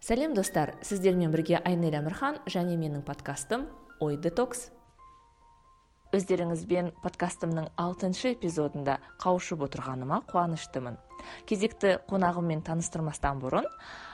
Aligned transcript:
сәлем 0.00 0.34
достар. 0.34 0.74
Сіздермен 0.82 1.32
бірге 1.34 1.60
айнель 1.60 1.98
әмірхан 1.98 2.40
және 2.46 2.78
менің 2.80 3.04
подкастым 3.06 3.68
ой 4.00 4.16
детокс 4.16 4.70
өздеріңізбен 6.14 6.92
подкастымның 7.02 7.72
алтыншы 7.80 8.34
эпизодында 8.36 9.00
қауышып 9.22 9.64
отырғаныма 9.66 10.20
қуаныштымын. 10.30 10.98
Кезекті 11.48 11.96
қонағыммен 12.10 12.62
таныстырмастан 12.66 13.40
бұрын 13.42 13.66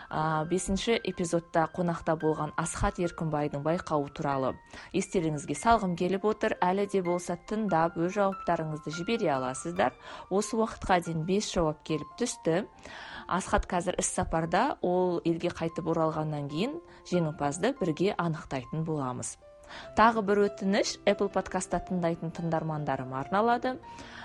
ә, 0.08 0.46
бесінші 0.48 0.96
эпизодта 0.96 1.66
қонақта 1.74 2.16
болған 2.20 2.54
асхат 2.60 3.02
еркінбайдың 3.02 3.64
байқауы 3.66 4.08
туралы 4.16 4.54
естеріңізге 4.96 5.58
салғым 5.58 5.96
келіп 6.00 6.24
отыр. 6.30 6.56
Әлі 6.64 6.86
де 6.92 7.02
болса 7.04 7.36
тыңдап 7.50 7.98
өз 8.00 8.16
жауаптарыңызды 8.16 8.94
жібере 8.96 9.34
аласыздар. 9.36 9.92
Осы 10.30 10.56
уақытқа 10.56 11.02
дейін 11.04 11.26
бес 11.28 11.52
жауап 11.52 11.84
келіп 11.84 12.16
түсті. 12.20 12.64
Асхат 13.30 13.68
қазір 13.70 13.98
іс 14.02 14.10
сапарда 14.16 14.76
ол 14.82 15.20
елге 15.24 15.52
қайтып 15.54 15.88
оралғаннан 15.92 16.48
кейін 16.50 16.74
жеңімпазды 17.10 17.74
бірге 17.78 18.14
анықтайтын 18.18 18.84
боламыз. 18.84 19.36
Тағы 19.98 20.22
бір 20.26 20.44
өтініш 20.48 20.96
apple 21.06 21.30
подкастта 21.32 21.80
тыңдайтын 21.86 22.32
тыңдармандарыма 22.34 23.20
арналады. 23.20 23.76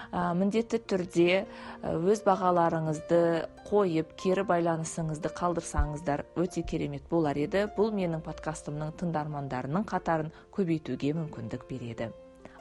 Ә, 0.10 0.34
міндетті 0.38 0.80
түрде 0.90 1.46
өз 1.86 2.24
бағаларыңызды 2.26 3.22
қойып 3.70 4.16
кері 4.22 4.46
байланысыңызды 4.50 5.32
қалдырсаңыздар 5.38 6.26
өте 6.40 6.66
керемет 6.66 7.08
болар 7.10 7.38
еді. 7.38 7.66
Бұл 7.78 7.94
менің 7.94 8.26
подкастымның 8.26 8.96
тыңдармандарының 9.02 9.88
қатарын 9.90 10.34
көбейтуге 10.56 11.14
мүмкіндік 11.18 11.70
береді. 11.70 12.12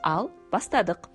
Ал 0.02 0.30
бастадық! 0.52 1.08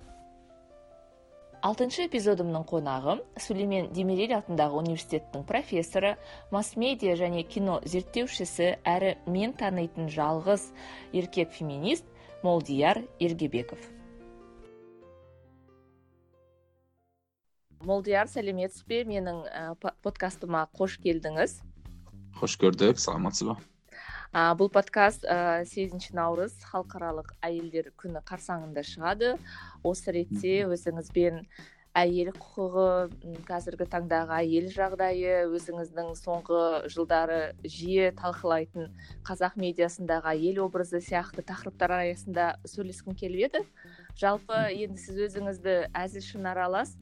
Алтыншы 1.66 2.06
эпизодымның 2.08 2.64
қонағы 2.68 3.16
сүлеймен 3.44 3.90
демирель 3.92 4.32
атындағы 4.38 4.78
университеттің 4.80 5.44
профессоры 5.48 6.14
масс 6.54 6.72
медиа 6.80 7.16
және 7.20 7.42
кино 7.44 7.80
зерттеушісі 7.84 8.70
әрі 8.88 9.16
мен 9.28 9.52
танитын 9.52 10.08
жалғыз 10.12 10.70
еркек 11.12 11.52
феминист 11.52 12.06
молдияр 12.42 13.02
ергебеков. 13.20 13.80
Молдияр 17.84 18.28
сәлеметсіз 18.28 18.84
бе? 18.88 19.02
Менің 19.08 19.44
подкастыма 20.04 20.66
қош 20.76 20.96
келдіңіз. 21.04 21.60
Қош 22.40 22.56
көрдік 22.60 23.00
саламатсыз 23.00 23.52
ба? 23.52 23.56
Ә, 24.30 24.52
бұл 24.54 24.70
подкаст 24.70 25.24
ә, 25.26 25.64
сегізінші 25.66 26.14
наурыз 26.14 26.54
халықаралық 26.70 27.32
әйелдер 27.42 27.90
күні 27.98 28.22
қарсаңында 28.26 28.84
шығады. 28.86 29.34
Осы 29.82 30.14
ретте 30.14 30.60
өзіңізбен 30.70 31.40
әйел 31.98 32.30
құқығы 32.36 33.42
қазіргі 33.48 33.88
таңдағы 33.90 34.36
әйел 34.36 34.68
жағдайы 34.70 35.50
өзіңіздің 35.50 36.12
соңғы 36.20 36.62
жылдары 36.94 37.40
жиі 37.66 38.12
талқылайтын 38.20 38.92
қазақ 39.26 39.58
медиасындағы 39.58 40.30
әйел 40.36 40.62
образы 40.68 41.02
сияқты 41.02 41.42
тақырыптар 41.50 41.96
аясында 41.98 42.52
сөйлескім 42.70 43.18
келіп 43.18 43.48
еді. 43.50 43.64
Жалпы 44.14 44.68
енді 44.70 45.02
сіз 45.02 45.24
өзіңізді 45.26 45.80
әзіл 45.90 46.46
аралас 46.46 46.94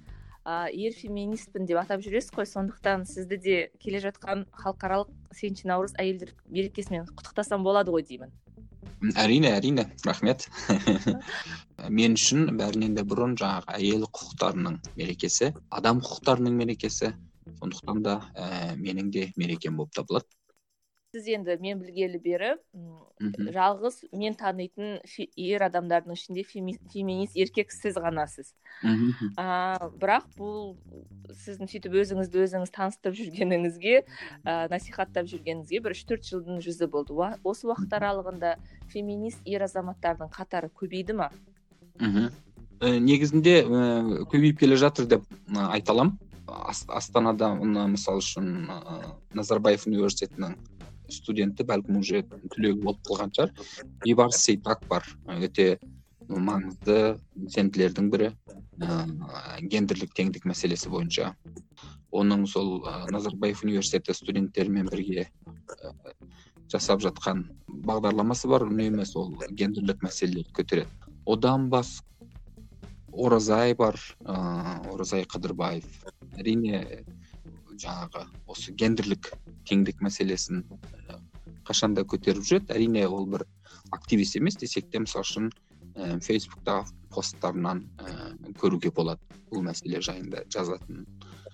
ер 0.72 0.94
феминистпін 0.96 1.66
деп 1.68 1.80
атап 1.82 2.02
жүресіз 2.04 2.32
ғой. 2.36 2.46
Сондықтан 2.48 3.04
сізді 3.08 3.38
де 3.44 3.56
келе 3.82 4.00
жатқан 4.04 4.46
халықаралық 4.56 5.10
сегізінші 5.36 5.68
наурыз 5.70 5.96
әйелдер 6.00 6.34
мерекесімен 6.48 7.08
құттықтасам 7.10 7.66
болады 7.66 7.92
ғой 7.94 8.06
деймін. 8.08 8.32
Әрине 9.14 9.52
әрине. 9.54 9.86
Рахмет. 10.06 10.48
Мен 11.98 12.16
үшін 12.18 12.48
бәрінен 12.58 12.96
де 12.96 13.04
бұрын 13.06 13.36
жаңағы 13.38 13.76
әйел 13.76 14.08
құқықтарының 14.08 14.80
мерекесі 14.98 15.52
адам 15.70 16.02
құқықтарының 16.02 16.56
мерекесі. 16.62 17.12
Сондықтан 17.60 18.02
да 18.04 18.18
ә, 18.34 18.74
менің 18.76 19.12
де 19.14 19.30
мерекем 19.36 19.78
болып 19.78 19.94
табылады. 19.96 20.28
Сіз 21.12 21.28
енді 21.28 21.56
мен 21.60 21.78
білгелі 21.80 22.18
бері 22.20 22.50
жалғыз 23.54 24.02
мен 24.12 24.34
танитын 24.36 24.98
ер 25.40 25.64
адамдардың 25.64 26.12
ішінде 26.12 26.44
феминист 26.44 27.32
еркек 27.32 27.72
сіз 27.72 27.96
ғанасыз. 27.96 28.52
Ә, 28.84 29.88
бірақ 29.96 30.28
бұл 30.36 30.76
сіздің 31.32 31.72
сөйтіп 31.72 31.96
өзіңізді 32.02 32.44
өзіңіз 32.44 32.74
таныстырып 32.76 33.16
жүргеніңізге 33.22 33.94
ә, 34.44 34.68
насихаттап 34.68 35.32
жүргеніңізге 35.32 35.80
бір 35.80 35.96
үш 35.96 36.04
төрт 36.04 36.28
жылдың 36.28 36.60
жүзі 36.66 36.90
болды. 36.92 37.16
Осы 37.40 37.72
уақыт 37.72 37.96
аралығында 37.96 38.54
феминист 38.92 39.40
ер 39.48 39.64
азаматтардың 39.64 40.28
қатары 40.28 40.68
көбейді 40.68 41.16
ма? 41.16 41.32
Мхм 41.98 42.28
ә, 42.84 42.98
негізінде 43.00 43.62
ә, 43.64 44.24
көбейіп 44.28 44.60
келе 44.60 44.76
жатыр 44.76 45.08
деп 45.08 45.24
айта 45.56 45.96
аламын. 45.96 46.18
Астанада 46.48 47.50
мысалы 47.60 48.22
үшін 48.22 48.68
назарбаев 49.36 49.84
университетінің 49.88 50.54
студенті 51.12 51.64
бәлкім 51.68 52.00
уже 52.00 52.22
түлегі 52.52 52.82
болып 52.82 53.00
қалған 53.08 53.32
шығар. 53.36 53.52
Бейбарыс 54.04 54.42
сейтак 54.44 54.84
бар. 54.90 55.06
Өте 55.38 55.78
маңызды 56.28 57.18
белсенділердің 57.36 58.10
бірі. 58.12 58.32
Ә, 58.78 58.98
гендерлік 59.62 60.12
теңдік 60.16 60.46
мәселесі 60.48 60.92
бойынша. 60.92 61.32
Оның 62.14 62.46
сол 62.48 62.82
ә, 62.84 63.06
назарбаев 63.12 63.64
университеті 63.64 64.14
студенттерімен 64.16 64.90
бірге 64.92 65.26
ә, 65.26 65.94
жасап 66.70 67.02
жатқан 67.04 67.46
бағдарламасы 67.68 68.50
бар. 68.50 68.66
Үнемі 68.68 69.06
сол 69.08 69.32
гендерлік 69.50 70.04
мәселелерді 70.04 70.54
көтереді. 70.60 71.10
Одан 71.26 71.68
бас 71.72 71.98
оразай 73.12 73.74
бар. 73.74 73.98
Ыыы 74.24 74.94
оразай 74.94 75.24
қыдырбаев 75.28 75.88
әрине 76.38 77.04
жаңағы 77.78 78.24
осы 78.50 78.74
гендерлік 78.74 79.30
теңдік 79.68 80.00
мәселесін 80.04 80.64
қашанда 81.68 82.04
көтеріп 82.08 82.44
жүреді. 82.44 82.72
Әрине 82.74 83.06
ол 83.08 83.26
бір 83.30 83.44
активист 83.92 84.36
емес 84.40 84.56
десек 84.56 84.88
те 84.90 85.02
мысалы 85.04 85.26
үшін 85.26 85.50
ә, 85.94 86.18
фейсбуктағы 86.24 86.94
посттарынан 87.12 87.84
ә, 87.98 88.14
көруге 88.60 88.92
болады 88.94 89.20
бұл 89.52 89.64
мәселе 89.68 90.00
жайында 90.04 90.44
жазатын. 90.52 91.06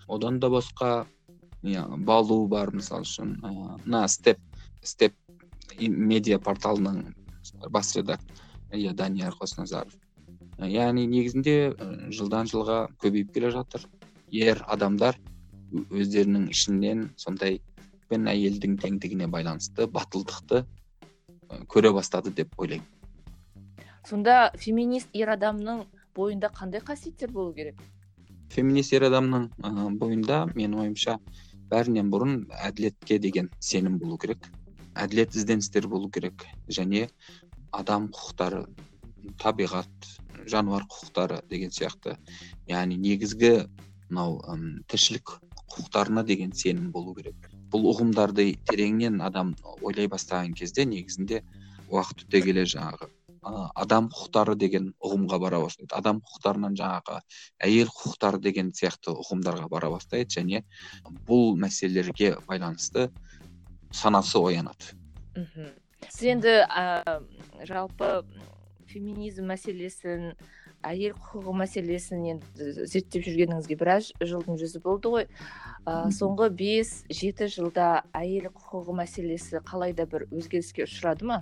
Одан 0.09 0.41
да 0.41 0.51
басқа 0.53 1.07
иә 1.65 1.85
балу 2.05 2.47
бар 2.49 2.73
мысалы 2.75 3.07
үшін 3.09 3.37
мына 3.43 4.07
степ 4.09 4.41
степ 4.85 5.15
медиа 5.81 6.39
порталының 6.39 7.15
бас 7.71 7.95
редакторы 7.97 8.43
иә 8.75 8.93
данияр 8.95 9.37
қосназаров. 9.39 9.95
Яғни 10.59 11.07
негізінде 11.11 11.75
жылдан 12.15 12.47
жылға 12.51 12.89
көбейіп 13.03 13.33
келе 13.35 13.51
жатыр. 13.55 13.87
Ер 14.31 14.63
адамдар 14.71 15.19
өздерінің 15.73 16.49
ішінен 16.53 17.09
сондай 17.17 17.61
пен 18.09 18.29
әйелдің 18.31 18.79
теңдігіне 18.83 19.29
байланысты 19.33 19.87
батылдықты 19.91 20.65
көре 21.71 21.93
бастады 21.95 22.33
деп 22.35 22.55
ойлаймын. 22.59 22.87
Сонда 24.09 24.53
феминист 24.61 25.09
ер 25.17 25.33
адамның 25.37 25.85
бойында 26.17 26.51
қандай 26.55 26.83
қасиеттер 26.85 27.33
болу 27.33 27.55
керек? 27.55 27.79
Феминист 28.53 28.93
ер 28.93 29.09
адамның 29.09 29.49
ә, 29.63 29.71
бойында 29.99 30.45
менің 30.55 30.81
ойымша 30.85 31.19
бәрінен 31.71 32.11
бұрын 32.13 32.37
әділетке 32.69 33.19
деген 33.19 33.49
сенім 33.61 33.99
болу 33.99 34.19
керек 34.21 34.51
әділет 34.95 35.35
ізденістер 35.35 35.89
болу 35.91 36.11
керек 36.11 36.45
және 36.69 37.09
адам 37.73 38.11
құқықтары 38.15 38.65
табиғат 39.43 40.11
жануар 40.51 40.85
құқықтары 40.91 41.41
деген 41.51 41.73
сияқты 41.75 42.17
яғни 42.71 42.99
негізгі 43.01 43.55
мынау 44.11 44.39
тіршілік 44.93 45.39
құқықтарына 45.75 46.25
деген 46.25 46.53
сенім 46.53 46.93
болу 46.93 47.15
керек. 47.15 47.51
Бұл 47.73 47.91
ұғымдарды 47.93 48.51
тереңнен 48.69 49.21
адам 49.25 49.55
ойлай 49.81 50.09
бастаған 50.11 50.55
кезде 50.59 50.87
негізінде 50.89 51.43
уақыт 51.91 52.27
өте 52.27 52.43
келе 52.45 52.65
жаңағы 52.69 53.11
адам 53.45 54.09
құқықтары 54.13 54.55
деген 54.57 54.91
ұғымға 55.05 55.39
бара 55.43 55.61
бастайды. 55.61 55.91
Адам 55.93 56.21
құқықтарынан 56.25 56.77
жаңағы 56.79 57.19
әйел 57.67 57.91
құқықтары 57.93 58.41
деген 58.41 58.73
сияқты 58.73 59.13
ұғымдарға 59.13 59.69
бара 59.69 59.91
бастайды 59.93 60.41
және 60.41 60.63
бұл 61.29 61.55
мәселелерге 61.61 62.39
байланысты 62.49 63.11
санасы 63.93 64.39
оянады. 64.41 64.97
Мхм. 65.37 65.73
Сіз 66.09 66.29
енді 66.35 66.57
ә, 66.65 67.21
жалпы 67.69 68.25
феминизм 68.89 69.49
мәселесін 69.51 70.33
әйел 70.85 71.15
құқығы 71.19 71.55
мәселесін 71.61 72.27
енді 72.35 72.73
зерттеп 72.91 73.25
жүргеніңізге 73.27 73.77
біраз 73.81 74.11
жылдың 74.21 74.59
жүзі 74.61 74.83
болды 74.85 75.13
ғой. 75.15 75.27
Ә, 75.85 76.11
соңғы 76.15 76.51
бес 76.55 76.93
жеті 77.09 77.49
жылда 77.53 78.05
әйел 78.17 78.51
құқығы 78.51 78.97
мәселесі 79.01 79.63
қалай 79.69 79.97
да 79.97 80.07
бір 80.11 80.27
өзгеріске 80.31 80.87
ұшырады 80.87 81.29
ма? 81.31 81.41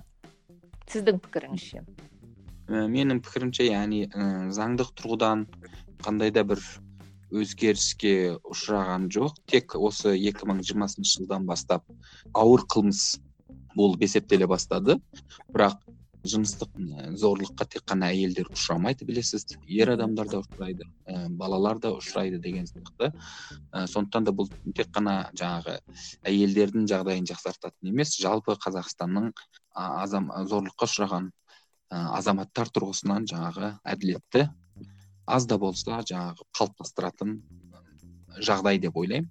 Сіздің 0.91 1.19
пікіріңізше. 1.23 1.83
Ә, 1.83 2.85
менің 2.91 3.21
пікірімше 3.23 3.67
яғни 3.69 4.05
ә, 4.07 4.29
заңдық 4.55 4.93
тұрғыдан 4.99 5.47
қандай 6.03 6.33
да 6.35 6.45
бір 6.47 6.63
өзгеріске 7.33 8.37
ұшыраған 8.45 9.09
жоқ. 9.13 9.39
Тек 9.49 9.75
осы 9.75 10.13
2020 10.19 11.07
жылдан 11.15 11.47
бастап 11.49 11.85
ауыр 12.33 12.65
қылмыс 12.69 13.17
болып 13.75 14.03
есептеле 14.05 14.47
бастады. 14.47 14.99
Бірақ 15.53 15.79
жыныстык 16.23 16.69
зоорлукка 17.19 17.65
тек 17.65 17.83
гана 17.87 18.09
әйелдер 18.13 18.47
учурамайт 18.51 19.03
билесиз 19.03 19.45
ер 19.67 19.91
адамдар 19.93 20.29
да 20.31 20.39
учурайды 20.39 20.87
балалар 21.29 21.79
да 21.79 21.91
учурайды 21.93 22.39
деген 22.39 22.67
сыяктуу 22.67 23.11
сондуктан 23.87 24.23
да 24.23 24.31
бул 24.31 24.49
тек 24.75 24.89
гана 24.93 25.29
жанагы 25.33 25.79
әйелдердин 26.23 26.87
жагдайын 26.87 27.27
жаксартатын 27.27 27.91
эмес 27.91 28.15
жалпы 28.17 28.55
казакстандын 28.55 29.33
зоорлукка 29.75 30.85
учураган 30.85 31.31
азаматтар 31.89 32.69
тургусунан 32.69 33.27
жанагы 33.27 33.77
адилетти 33.83 34.47
аз 35.25 35.45
да 35.45 35.57
болсо 35.57 36.01
жанагы 36.07 36.47
калыпташтыратын 36.57 37.41
жагдай 38.39 38.79
деп 38.79 38.97
ойлойм 38.97 39.29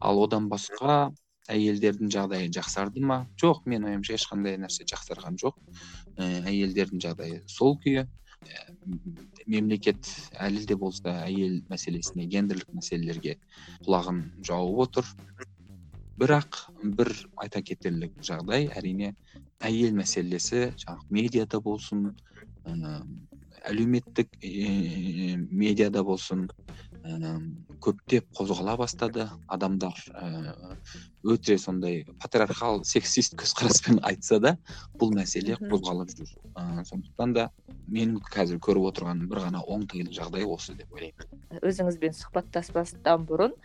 ал 0.00 0.24
одан 0.24 0.48
башка 0.48 1.12
әйелдердің 1.50 2.10
жағдайы 2.12 2.50
жақсарды 2.54 3.02
ма? 3.02 3.26
Жоқ 3.40 3.64
менің 3.66 3.90
ойымша 3.90 4.14
ешқандай 4.14 4.58
нәрсе 4.62 4.86
жақсарған 4.86 5.38
жоқ. 5.42 5.56
ә, 5.58 6.01
әйелдердің 6.20 7.02
жағдайы 7.02 7.42
сол 7.46 7.78
күйі. 7.82 8.04
Мемлекет 9.46 10.08
әлі 10.42 10.64
де 10.66 10.76
болса 10.76 11.14
әйел 11.24 11.60
мәселесіне 11.70 12.26
гендерлік 12.30 12.68
мәселелерге 12.74 13.36
құлағын 13.86 14.22
жауып 14.44 14.82
отыр. 14.86 15.06
Бірақ 16.20 16.58
бір 16.98 17.12
айта 17.40 17.62
кетерлік 17.62 18.12
жағдай 18.22 18.68
әрине 18.76 19.14
әйел 19.64 19.94
мәселесі 19.96 20.72
жаңағы 20.82 21.16
медиада 21.16 21.60
болсын 21.62 22.10
әлеуметтік 23.70 24.28
медиада 24.42 26.02
болсын 26.04 26.48
көптеп 27.82 28.28
қозғала 28.36 28.76
бастады 28.78 29.26
адамдар. 29.50 29.96
Өте 31.22 31.56
сондай 31.58 32.04
патриархал 32.22 32.84
сексист 32.84 33.34
көзқараспен 33.38 34.00
айтса 34.06 34.38
да 34.42 34.56
бұл 34.98 35.14
мәселе 35.14 35.56
қозғалып 35.58 36.14
жүр. 36.14 36.30
Сондықтан 36.86 37.34
да 37.34 37.48
менің 37.88 38.20
қазір 38.32 38.60
көріп 38.62 38.88
отырғаным 38.92 39.28
бір 39.30 39.42
ғана 39.46 39.62
оңтайлы 39.66 40.14
жағдай 40.14 40.46
осы 40.46 40.74
деп 40.78 40.92
ойлаймын. 40.94 41.26
Өзіңізбен 41.62 42.14
сұхбаттаспастан 42.18 43.26
бұрын 43.26 43.56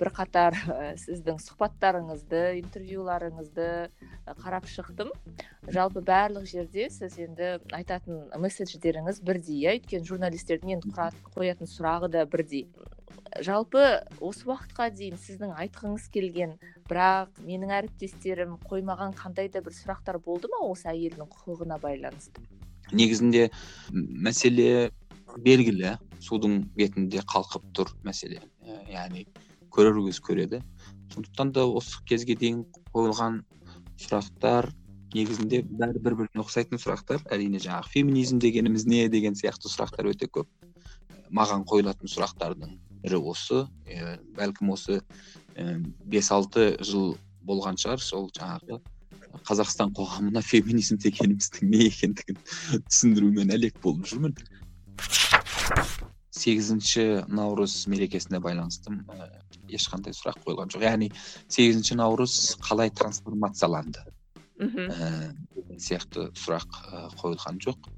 бірқатар 0.00 0.56
сіздің 1.00 1.40
сұхбаттарыңызды 1.44 2.42
интервьюларыңызды 2.62 3.68
қарап 4.40 4.68
шықтым. 4.72 5.12
Жалпы 5.68 6.00
барлық 6.04 6.48
жерде 6.48 6.88
сіз 6.90 7.18
енді 7.20 7.56
айтатын 7.76 8.28
месседждеріңіз 8.40 9.20
бірдей 9.26 9.64
иә. 9.64 9.76
Өйткені 9.80 10.08
журналистердің 10.08 10.76
енді 10.76 10.92
қоятын 11.36 11.70
сұрағы 11.70 12.12
да 12.12 12.26
бірдей. 12.26 12.68
Жалпы 13.44 13.82
осы 14.20 14.46
уақытқа 14.48 14.90
дейін 14.96 15.18
сіздің 15.20 15.54
айтқыңыз 15.60 16.06
келген 16.14 16.54
бірақ 16.88 17.40
менің 17.44 17.72
әріптестерім 17.80 18.56
қоймаған 18.68 19.16
қандай 19.18 19.50
да 19.52 19.62
бір 19.64 19.74
сұрақтар 19.76 20.20
болды 20.24 20.48
ма 20.52 20.62
осы 20.68 20.88
әйелдің 20.92 21.28
құқығына 21.32 21.80
байланысты? 21.82 22.44
Негізінде 22.92 23.50
мәселе 23.92 24.90
белгілі. 25.42 25.96
Судың 26.22 26.62
бетінде 26.76 27.20
қалқып 27.28 27.66
тұр 27.76 27.90
мәселе. 28.06 28.40
Ә, 28.64 28.78
яғни 28.88 29.26
көрер 29.74 29.98
көз 29.98 30.20
көреді. 30.24 30.62
Сондықтан 31.12 31.52
да 31.52 31.66
осы 31.68 32.00
кезге 32.08 32.36
дейін 32.38 32.64
қойылған 32.94 33.42
сұрақтар 34.00 34.70
негізінде 35.14 35.62
бәрі 35.68 36.00
бір 36.02 36.16
біріне 36.22 36.42
ұқсайтын 36.44 36.80
сұрақтар. 36.80 37.22
Әрине 37.32 37.60
жаңағы 37.62 37.92
феминизм 37.92 38.40
дегеніміз 38.42 38.86
не 38.88 39.06
деген 39.12 39.36
сияқты 39.38 39.70
сұрақтар 39.72 40.08
өте 40.12 40.30
көп. 40.32 40.48
Маған 41.34 41.64
қойылатын 41.68 42.10
сұрақтардың 42.10 42.76
бірі 43.02 43.20
осы. 43.32 43.64
Ә, 43.86 44.16
бәлкім 44.36 44.72
осы 44.74 45.00
ә, 45.54 45.78
бес 46.04 46.30
алты 46.34 46.74
жыл 46.84 47.16
болған 47.46 47.78
шығар 47.80 48.02
сол 48.02 48.28
жаңағы 48.36 48.80
қазақстан 49.46 49.92
қоғамына 49.96 50.42
феминизм 50.42 50.98
дегеніміздің 51.02 51.70
не 51.70 51.86
екендігін 51.90 52.38
түсіндірумен 52.88 53.52
әлек 53.54 53.78
болып 53.84 54.06
жүрмін. 54.08 54.36
Сегізінші 56.36 57.24
наурыз 57.32 57.86
мерекесіне 57.90 58.40
байланысты 58.44 58.92
ә, 58.92 59.30
ешқандай 59.72 60.14
сұрақ 60.16 60.42
қойылған 60.44 60.72
жоқ. 60.74 60.84
Яғни 60.86 61.10
сегізінші 61.48 61.98
наурыз 62.02 62.56
қалай 62.64 62.92
трансформацияланды? 62.92 64.04
Мхм. 64.60 64.92
Деген 65.54 65.80
сияқты 65.80 66.30
сұрақ 66.36 66.80
қойылған 67.20 67.60
жоқ. 67.64 67.90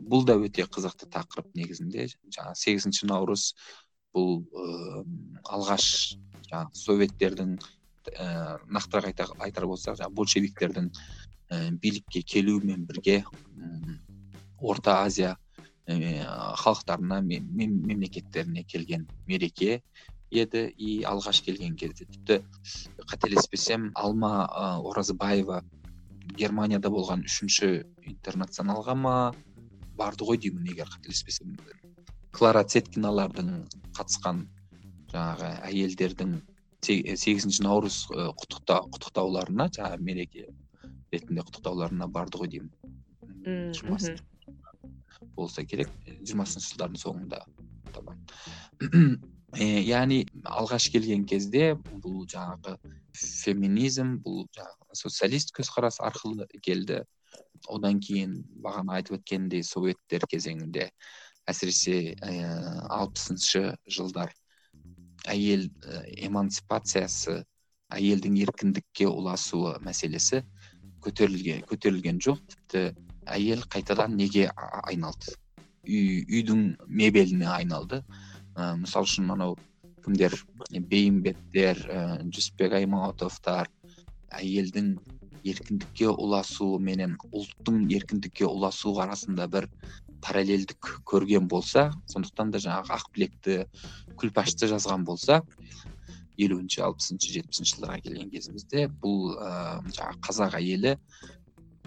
Бұл 0.00 0.24
да 0.28 0.36
өте 0.40 0.66
қызықты 0.66 1.08
тақырып 1.12 1.54
негізінде. 1.56 2.08
Жаңағы 2.28 2.58
сегізінші 2.62 3.08
наурыз 3.10 3.50
бұл 4.14 4.42
ыыы 4.50 5.04
алғаш 5.48 5.86
жаңағы 6.50 6.80
советтердің 6.84 7.56
ііі 7.60 8.28
нақтырақ 8.74 9.36
айтар 9.44 9.66
болсақ 9.70 10.00
жаңағы 10.00 10.16
большевиктердің 10.20 10.90
ііі 10.90 11.76
билікке 11.82 12.22
келуімен 12.22 12.86
бірге 12.88 13.22
орта 14.60 15.00
азия 15.04 15.36
халықтарына 15.86 17.20
мемлекеттеріне 17.22 18.64
келген 18.64 19.08
мереке 19.26 19.82
еді 20.30 20.68
и 20.78 21.02
алғаш 21.02 21.42
келген 21.42 21.76
кезде. 21.76 22.06
Тіпті 22.06 22.40
қателеспесем 23.10 23.90
алма 23.94 24.46
оразбаева 24.78 25.64
германияда 26.38 26.90
болған 26.90 27.24
үшінші 27.26 27.70
интернационалға 28.06 28.94
ма 28.94 29.16
барды 30.00 30.26
ғой 30.28 30.40
деймін 30.40 30.70
егер 30.72 30.88
қателеспесем. 30.90 31.56
Клара 32.36 32.62
цеткиналардың 32.64 33.52
қатысқан 33.98 34.44
жаңағы 35.12 35.50
әйелдердің 35.68 36.38
сегізінші 36.86 37.64
наурыз 37.66 38.02
құттықта 38.10 38.80
құттықтауларына 38.94 39.68
жаңағы 39.76 39.98
мереке 40.06 40.46
ретінде 41.12 41.44
құттықтауларына 41.44 42.08
барды 42.08 42.40
ғой 42.40 42.52
деймін. 42.54 42.70
Болса 45.36 45.64
керек. 45.64 45.90
Жиырмасыншы 46.06 46.72
жылдардың 46.72 47.02
соңында. 47.04 47.44
Табан 47.94 48.24
яғни 49.58 50.24
алғаш 50.46 50.90
келген 50.94 51.24
кезде 51.26 51.74
бұл 51.74 52.26
жаңағы 52.30 52.76
феминизм 53.16 54.18
бұл 54.24 54.44
жаңағы 54.54 54.98
социалист 55.00 55.54
көзқарас 55.56 56.00
арқылы 56.00 56.46
келді. 56.62 57.04
Одан 57.68 58.00
кейін 58.00 58.40
бағана 58.62 58.98
айтып 58.98 59.18
өткенімдей 59.18 59.62
советтер 59.66 60.24
кезеңінде 60.30 60.88
әсіресе 61.50 62.14
алпысыншы 62.88 63.76
жылдар 63.86 64.32
әйел 65.28 65.66
эмансипациясы 66.16 67.42
әйелдің 67.90 68.38
еркіндікке 68.46 69.08
ұласуы 69.10 69.76
мәселесі 69.84 70.44
көтерілген 71.04 71.64
көтерілген 71.68 72.20
жоқ. 72.22 72.40
Тіпті 72.54 72.84
әйел 73.26 73.64
қайтадан 73.68 74.16
неге 74.16 74.48
айналды? 74.56 75.34
Үй 75.84 76.22
үйдің 76.28 76.76
мебеліне 76.86 77.48
айналды. 77.50 78.02
Ә, 78.60 78.74
мысалы 78.80 79.08
үшін 79.08 79.32
анау 79.34 79.56
кімдер 80.04 80.36
бейімбеттер 80.70 81.80
ә, 81.88 82.02
жүсіпбек 82.28 82.76
аймауытовтар 82.80 83.70
әйелдің 84.36 84.94
еркіндікке 85.46 86.10
ұласуы 86.12 86.78
менен 86.84 87.16
ұлттың 87.32 87.86
еркіндікке 87.96 88.46
ұласуы 88.48 89.00
арасында 89.04 89.48
бір 89.50 89.68
параллельдік 90.20 90.90
көрген 91.08 91.48
болса 91.48 91.88
сондықтан 92.12 92.52
да 92.52 92.60
жаңағы 92.60 92.92
ақбілекті 92.98 93.56
күлпашты 94.20 94.68
жазған 94.70 95.06
болса 95.08 95.40
елуінші 96.40 96.84
алпысыншы 96.84 97.32
жетпісінші 97.36 97.76
жылдарға 97.76 98.00
келген 98.04 98.30
кезімізде 98.34 98.86
бұл 99.00 99.32
ыыы 99.32 99.94
жаңағы 99.96 100.20
қазақ 100.28 100.56
әйелі 100.60 100.94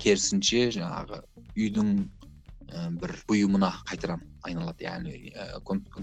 керісінше 0.01 0.67
жаңағы 0.77 1.21
үйдің 1.53 1.93
бір 3.01 3.13
бұйымына 3.29 3.69
қайтадан 3.87 4.23
айналады. 4.43 4.85
Яғни 4.85 5.33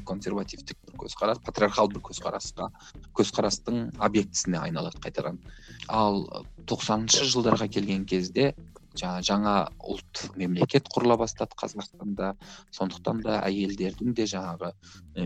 консервативтік 0.07 0.79
бір 0.87 0.99
көзқарас 1.05 1.41
патриархал 1.45 1.91
бір 1.93 2.03
көзқарасқа 2.11 2.71
көзқарастың 3.17 3.91
объектісіне 3.99 4.61
айналады 4.63 5.01
қайтадан. 5.03 5.41
Ал 5.89 6.23
тоқсаныншы 6.71 7.27
жылдарға 7.33 7.69
келген 7.73 8.07
кезде 8.07 8.53
жаңа 8.99 9.23
жаңа 9.23 9.55
ұлт 9.87 10.25
мемлекет 10.37 10.89
құрыла 10.91 11.17
бастады 11.21 11.57
қазақстанда. 11.59 12.35
Сондықтан 12.75 13.23
да 13.27 13.41
әйелдердің 13.47 14.15
де 14.15 14.27
жаңағы 14.31 14.73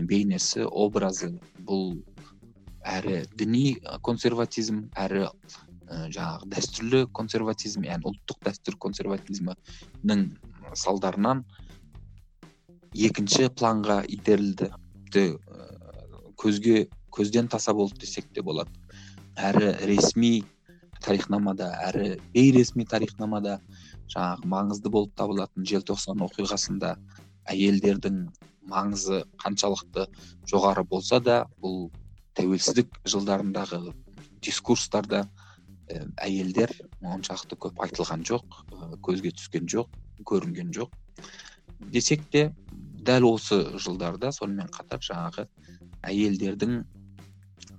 бейнесі 0.05 0.65
образы 0.65 1.33
бұл 1.65 1.95
әрі 2.85 3.23
діни 3.37 3.77
консерватизм 4.05 4.85
әрі 4.95 5.25
жаңағы 5.85 6.49
дәстүрлі 6.53 7.05
консерватизм 7.13 7.85
яғни 7.85 8.09
ұлттық 8.11 8.41
дәстүр 8.45 8.77
консерватизмінің 8.81 10.23
салдарынан 10.79 11.43
екінші 12.95 13.49
планға 13.55 14.01
итерілді. 14.07 14.71
Көзге 16.39 16.87
көзден 17.15 17.47
таса 17.51 17.73
болды 17.73 18.01
десек 18.03 18.27
те 18.33 18.43
болады. 18.43 18.71
Әрі 19.35 19.73
ресми 19.87 20.43
тарихнамада 21.03 21.69
әрі 21.89 22.15
бейресми 22.33 22.85
тарихнамада 22.87 23.59
жаңағы 24.11 24.49
маңызды 24.51 24.91
болып 24.91 25.13
табылатын 25.19 25.67
желтоқсан 25.67 26.23
оқиғасында 26.25 26.95
әйелдердің 27.51 28.23
маңызы 28.71 29.21
қаншалықты 29.41 30.07
жоғары 30.49 30.85
болса 30.89 31.19
да 31.21 31.43
бұл 31.61 31.89
тәуелсіздік 32.37 32.99
жылдарындағы 33.05 33.81
дискурстарда 34.45 35.25
әйелдер 36.25 36.73
оншалықты 37.05 37.59
көп 37.67 37.83
айтылған 37.85 38.25
жоқ 38.25 38.57
көзге 39.05 39.35
түскен 39.37 39.69
жоқ. 39.69 39.89
Көрінген 40.23 40.71
жоқ. 40.75 40.93
Десек 41.91 42.23
те 42.31 42.47
дәл 43.05 43.27
осы 43.29 43.59
жылдарда 43.77 44.31
сонымен 44.33 44.69
қатар 44.73 45.01
жаңағы 45.03 45.47
әйелдердің 46.07 46.77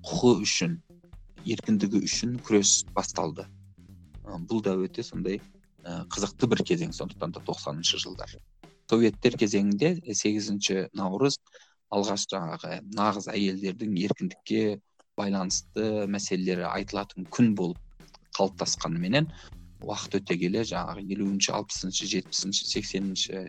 құқы 0.07 0.33
үшін 0.45 0.77
еркіндігі 1.47 2.03
үшін 2.07 2.37
күрес 2.47 2.85
басталды. 2.95 3.47
Бұл 4.27 4.63
да 4.63 4.75
өте 4.79 5.03
сондай 5.07 5.41
қызықты 5.87 6.49
бір 6.51 6.63
кезең 6.67 6.93
сондықтан 6.95 7.35
да 7.37 7.43
тоқсаныншы 7.47 8.01
жылдар. 8.03 8.37
Советтер 8.91 9.37
кезеңінде 9.39 9.97
сегізінші 10.15 10.89
наурыз 10.95 11.39
алғаш 11.95 12.27
жаңағы 12.31 12.81
нағыз 12.95 13.29
әйелдердің 13.33 13.99
еркіндікке 14.05 14.63
байланысты 15.19 16.07
мәселелері 16.11 16.67
айтылатын 16.71 17.27
күн 17.35 17.55
болып 17.59 17.79
қалыптасқанменен 18.37 19.31
уақыт 19.85 20.21
өте 20.21 20.37
келе 20.41 20.63
жаңағы 20.69 21.05
елуінші 21.13 21.53
алпысыншы 21.59 22.09
жетпісінші 22.13 22.69
сексенінші 22.71 23.43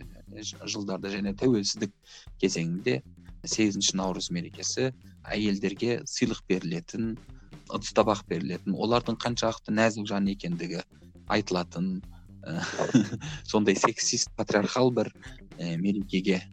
жылдарда 0.67 1.11
және 1.13 1.33
тәуелсіздік 1.39 1.93
кезеңінде 2.41 2.99
сегізінші 3.47 3.95
наурыз 4.01 4.29
мерекесі 4.35 4.91
әйелдерге 5.23 6.01
сыйлық 6.09 6.43
берілетін 6.49 7.15
ыдыс 7.73 7.93
табақ 7.95 8.25
берілетін 8.27 8.75
олардың 8.75 9.19
қаншалықты 9.23 9.75
нәзік 9.75 10.07
жан 10.11 10.27
екендігі 10.33 10.83
айтылатын 11.31 12.01
сондай 13.51 13.75
сексист 13.75 14.31
патриархал 14.35 14.91
бір 14.91 15.11
мерекеге 15.57 16.43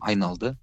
айналды. 0.00 0.56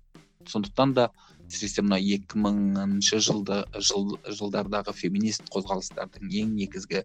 Сондықтан 0.46 0.94
да 0.94 1.10
әсіресе 1.46 1.84
мына 1.86 2.00
екі 2.00 2.40
мыңыншы 2.42 3.20
жылды 3.24 3.62
жыл, 3.78 4.16
жылдардағы 4.26 4.94
феминист 4.98 5.46
қозғалыстардың 5.54 6.32
ең 6.42 6.56
негізгі 6.62 7.04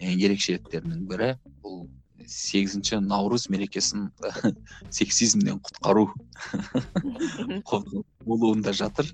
ерекшеліктерінің 0.00 1.06
бірі 1.10 1.30
бұл 1.62 1.86
сегізінші 2.26 3.00
наурыз 3.06 3.46
мерекесін 3.52 4.10
сексизмнен 4.98 5.60
құтқару 5.62 6.08
болуында 8.26 8.74
жатыр. 8.74 9.12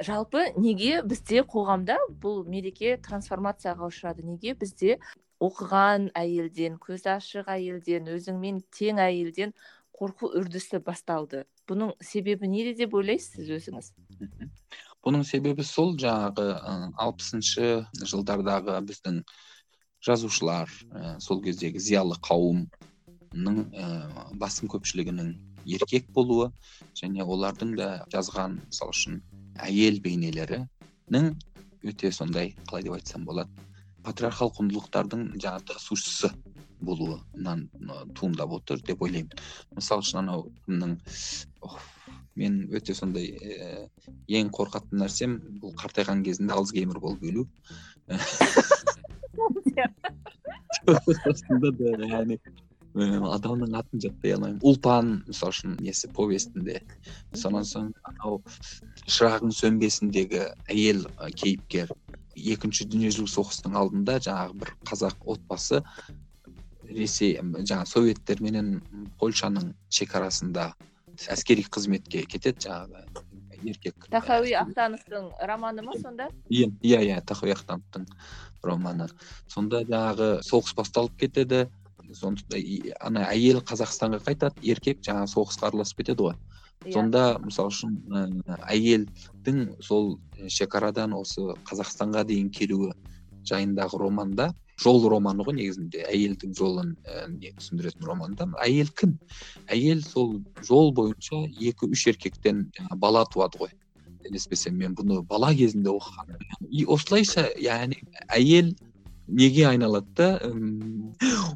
Жалпы 0.00 0.46
неге 0.56 1.02
бізде 1.04 1.42
қоғамда 1.44 1.98
бұл 2.20 2.42
мереке 2.48 2.96
трансформацияға 3.04 3.88
ұшырады? 3.90 4.24
Неге 4.24 4.54
бізде 4.56 4.98
оқыған 5.42 6.10
әйелден 6.16 6.78
көзі 6.80 7.16
ашық 7.16 7.50
әйелден 7.52 8.08
өзіңмен 8.14 8.62
тең 8.72 9.02
әйелден 9.04 9.52
қорқу 9.96 10.32
үрдісі 10.38 10.80
басталды? 10.84 11.44
Бұның 11.70 11.94
себебі 12.02 12.48
неде 12.50 12.74
деп 12.78 12.94
ойлайсыз 12.98 13.50
өзіңіз 13.58 13.92
бұның 15.02 15.24
себебі 15.26 15.64
сол 15.66 15.94
жаңағы 15.98 16.46
алпысыншы 17.02 17.70
жылдардағы 18.02 18.78
біздің 18.88 19.22
жазушылар 20.02 20.70
ә, 20.90 21.18
сол 21.22 21.42
кездегі 21.42 21.82
зиялы 21.82 22.18
қауымның 22.26 23.58
ә, 23.70 23.88
басым 24.38 24.70
көпшілігінің 24.72 25.32
еркек 25.78 26.08
болуы 26.14 26.50
және 26.98 27.22
олардың 27.22 27.76
да 27.78 27.90
жазған 28.14 28.58
мысалы 28.66 28.96
үшін 28.96 29.20
әйел 29.62 30.00
бейнелерінің 30.02 31.30
өте 31.86 32.10
сондай 32.14 32.54
қалай 32.66 32.88
деп 32.88 32.98
айтсам 32.98 33.26
болады 33.26 33.50
патриархал 34.06 34.52
құндылықтардың 34.58 35.24
жаңағы 35.42 35.68
тасушысы 35.72 36.32
болуынан 36.82 37.68
туындап 38.18 38.52
отыр 38.58 38.82
деп 38.86 39.02
ойлаймын. 39.02 39.30
Мысалы 39.76 40.04
үшін 40.04 40.22
анау 40.22 40.48
кімнің 40.66 40.96
мен 42.40 42.58
өте 42.72 42.94
сондай 42.96 43.28
ә, 43.36 43.88
ең 44.32 44.50
қорқатын 44.56 45.02
нәрсем 45.02 45.36
бұл 45.62 45.74
қартайған 45.78 46.24
кезінде 46.26 46.56
алцгеймер 46.56 46.98
болып 47.02 47.22
өлу. 47.28 47.46
Яғни 52.08 52.38
адамның 52.92 53.76
атын 53.78 54.02
жаттай 54.04 54.34
алмаймын. 54.36 54.58
Ұлпан 54.68 55.12
мысалы 55.28 55.54
үшін 55.54 55.76
несі 55.80 56.10
повестінде. 56.12 56.80
Сонан 57.36 57.64
соң 57.68 57.92
анау 58.08 58.42
шырағың 59.06 59.54
сөнбесіндегі 59.56 60.42
әйел 60.68 61.06
кейіпкер. 61.36 61.94
Екінші 62.36 62.86
дүниежүзілік 62.92 63.32
соғыстың 63.32 63.76
алдында 63.78 64.18
жаңағы 64.24 64.58
бір 64.62 64.72
қазақ 64.88 65.26
отбасы 65.34 65.82
ресей 66.88 67.36
жаңағы 67.40 67.88
советтер 67.90 68.42
менен 68.44 68.80
польшаның 69.20 69.72
шекарасында 69.92 70.72
әскери 71.32 71.64
қызметке 71.68 72.24
кетеді 72.26 72.68
жаңағы 72.68 73.04
еркек. 73.62 74.08
Тахауи 74.10 74.54
ахтановтың 74.58 75.30
романы 75.46 75.84
ма 75.86 75.94
сонда? 76.00 76.28
Иә 76.50 76.70
иә 76.82 77.02
иә 77.06 77.20
тахауи 77.26 77.54
ахтановтың 77.54 78.06
романы. 78.62 79.08
Сонда 79.46 79.82
жаңағы 79.86 80.40
соғыс 80.46 80.74
басталып 80.78 81.16
кетеді. 81.20 81.68
Сонда 82.12 82.58
ана 83.00 83.26
әйел 83.30 83.62
қазақстанға 83.62 84.22
қайтады 84.26 84.66
еркек 84.66 85.00
жаңағы 85.06 85.32
соғысқа 85.36 85.70
араласып 85.70 86.02
кетеді 86.02 86.28
ғой. 86.28 86.36
Сонда 86.90 87.38
мысалы 87.44 87.72
үшін 87.72 87.96
әйелдің 88.66 89.62
сол 89.84 90.16
шекарадан 90.48 91.14
осы 91.16 91.52
қазақстанға 91.68 92.24
дейін 92.28 92.50
келуі 92.54 92.92
жайындағы 93.48 94.00
романда 94.02 94.52
жол 94.82 95.02
романы 95.10 95.44
ғой 95.46 95.56
негізінде 95.58 96.06
әйелдің 96.08 96.54
жолын 96.58 96.94
не 97.36 97.52
түсіндіретін 97.58 98.06
романда. 98.08 98.48
Әйел 98.64 98.90
кім? 98.98 99.14
Әйел 99.70 100.02
сол 100.06 100.40
жол 100.66 100.92
бойынша 100.96 101.44
екі 101.60 101.90
үш 101.92 102.06
еркектен 102.10 102.64
бала 103.02 103.24
туады 103.30 103.60
ғой. 103.62 103.74
Қателеспесем 104.22 104.78
мен 104.78 104.96
бұны 104.98 105.20
бала 105.26 105.52
кезінде 105.54 105.92
оқығанмын. 105.92 106.42
И 106.70 106.86
осылайша 106.86 107.48
яғни 107.60 108.00
әйел 108.28 108.72
неге 109.28 109.66
айналады 109.70 110.08
да 110.16 110.28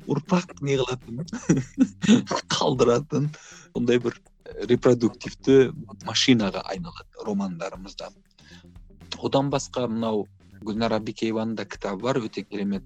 ұрпақ 0.06 0.56
не 0.62 0.78
қылатын 0.78 1.24
қалдыратын 2.54 3.30
сондай 3.72 4.02
бір 4.02 4.18
репродуктивті 4.70 5.72
машинаға 6.06 6.62
айналады 6.70 7.26
романдарымызда. 7.26 8.10
Одан 9.22 9.50
басқа 9.50 9.86
мынау 9.88 10.26
гүлнара 10.62 10.98
бекееваның 11.00 11.56
да 11.56 11.64
кітабы 11.64 12.02
бар 12.08 12.20
өте 12.20 12.44
керемет. 12.44 12.84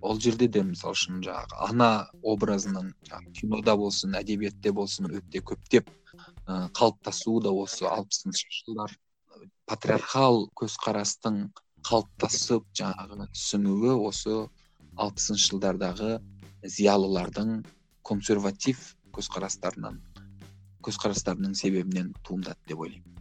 Ол 0.00 0.20
жерде 0.22 0.46
де 0.48 0.62
мысалы 0.62 0.94
үшін 0.94 1.22
жаңағы 1.26 1.58
ана 1.68 1.90
образының 2.22 2.92
кинода 3.34 3.74
болсын 3.76 4.14
әдебиетте 4.18 4.72
болсын 4.72 5.10
өте 5.10 5.42
көптеп 5.42 5.90
қалыптасуы 6.46 7.42
да 7.42 7.52
осы 7.52 7.86
алпысыншы 7.88 8.46
жылдар. 8.60 8.94
Патриархал 9.66 10.46
көзқарастың 10.58 11.48
қалыптасып 11.88 12.64
жаңағы 12.78 13.28
сіңуі 13.34 13.96
осы 14.08 14.36
алпысыншы 14.96 15.50
жылдардағы 15.52 16.18
зиялылардың 16.62 17.64
консерватив 18.02 18.80
көзқарастарынан. 19.12 20.00
Көзқарастарының 20.86 21.54
себебінен 21.58 22.12
туындады 22.26 22.60
деп 22.68 22.84
ойлаймын. 22.86 23.18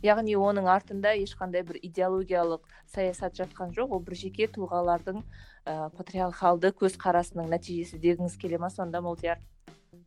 Яғни 0.00 0.32
оның 0.40 0.64
артында 0.72 1.12
ешқандай 1.20 1.60
бір 1.68 1.76
идеологиялық 1.84 2.64
саясат 2.88 3.36
жатқан 3.36 3.74
жоқ. 3.76 3.92
Ол 3.92 4.00
бір 4.00 4.16
жеке 4.16 4.48
тұлғалардың 4.48 5.20
ә, 5.20 5.90
патриархалды 5.92 6.72
көзқарасының 6.72 7.50
нәтижесі 7.52 8.00
дегіңіз 8.00 8.38
келе 8.40 8.56
ма 8.58 8.70
сонда 8.72 9.02
молдияр? 9.04 9.42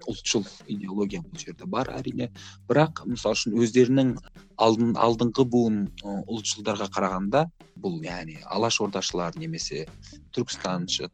Ұлтшыл 0.10 0.48
идеология 0.65 1.22
бұл 1.22 1.38
жерде 1.38 1.68
бар 1.70 1.92
әрине. 1.94 2.32
Бірақ 2.68 3.03
мысалы 3.06 3.38
үшін 3.38 3.53
өздерінің 3.62 4.15
алдын, 4.58 4.96
алдыңғы 4.98 5.46
буын 5.53 5.77
ұлтшылдарға 6.01 6.89
қарағанда 6.96 7.46
бұл 7.84 8.01
яғни 8.01 8.39
алаш 8.50 8.80
ордашылар 8.82 9.38
немесе 9.38 9.86
түркістаншы 10.34 11.12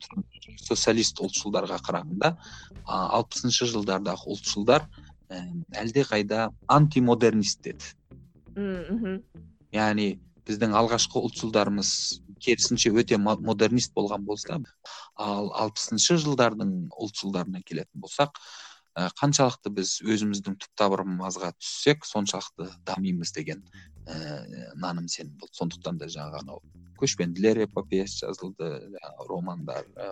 социалист 0.64 1.20
ұлтшылдарға 1.20 1.82
қарағанда 1.84 2.34
алпысыншы 2.88 3.68
жылдардағы 3.74 4.32
ұлтшылдар 4.32 4.88
әлдеқайда 5.30 6.50
антимодернист 6.68 7.62
деді. 7.64 7.94
Мхм. 8.56 9.20
Яғни 9.76 10.10
біздің 10.50 10.74
алғашқы 10.80 11.22
ұлтшылдарымыз 11.28 11.92
керісінше 12.42 12.92
өте 12.98 13.20
модернист 13.22 13.94
болған 13.94 14.26
болса 14.26 14.58
ал 15.20 15.52
алпысыншы 15.66 16.18
жылдардың 16.24 16.74
ұлтшылдарына 16.90 17.62
келетін 17.68 18.02
болсақ 18.02 18.40
қаншалықты 19.20 19.72
біз 19.76 20.00
өзіміздің 20.02 20.58
түп 20.60 20.72
тамырымызға 20.80 21.54
түссек 21.60 22.08
соншалықты 22.08 22.68
дамимыз 22.88 23.32
деген 23.36 23.62
ә, 24.08 24.74
наным 24.76 25.08
сенім 25.08 25.38
болды. 25.38 25.54
Сондықтан 25.56 26.00
да 26.02 26.10
жаңағы 26.10 26.42
анау 26.42 26.64
көшпенділер 27.00 27.64
эпопеясы 27.66 28.26
жазылды 28.26 28.72
романдар 29.30 29.88
ә, 29.96 30.10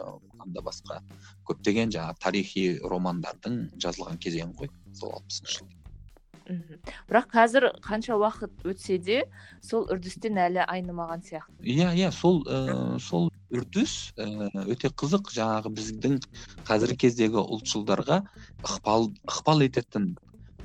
басқа 0.61 1.01
көптеген 1.49 1.93
жаңағы 1.95 2.21
тарихи 2.23 2.67
романдардың 2.83 3.65
жазылған 3.81 4.21
кезең 4.23 4.55
ғой 4.59 4.71
сол 4.97 5.17
алпысыншы 5.19 5.59
жыл 5.59 5.75
бірақ 6.47 7.27
қазір 7.33 7.65
қанша 7.83 8.15
уақыт 8.15 8.63
өтсе 8.71 8.97
де 9.03 9.23
сол 9.63 9.87
үрдістен 9.91 10.37
әлі 10.39 10.63
айнымаған 10.63 11.23
сияқты. 11.27 11.55
Иә 11.63 11.91
иә 11.97 12.11
сол 12.15 12.39
ә, 12.47 12.99
сол 13.03 13.27
үрдіс 13.51 14.13
ә, 14.15 14.47
өте 14.63 14.91
қызық. 14.91 15.31
Жаңағы 15.35 15.73
біздің 15.75 16.19
қазіргі 16.67 16.99
кездегі 17.03 17.43
ұлтшылдарға 17.43 18.21
ықпал 18.63 19.11
ықпал 19.27 19.65
ететін 19.67 20.13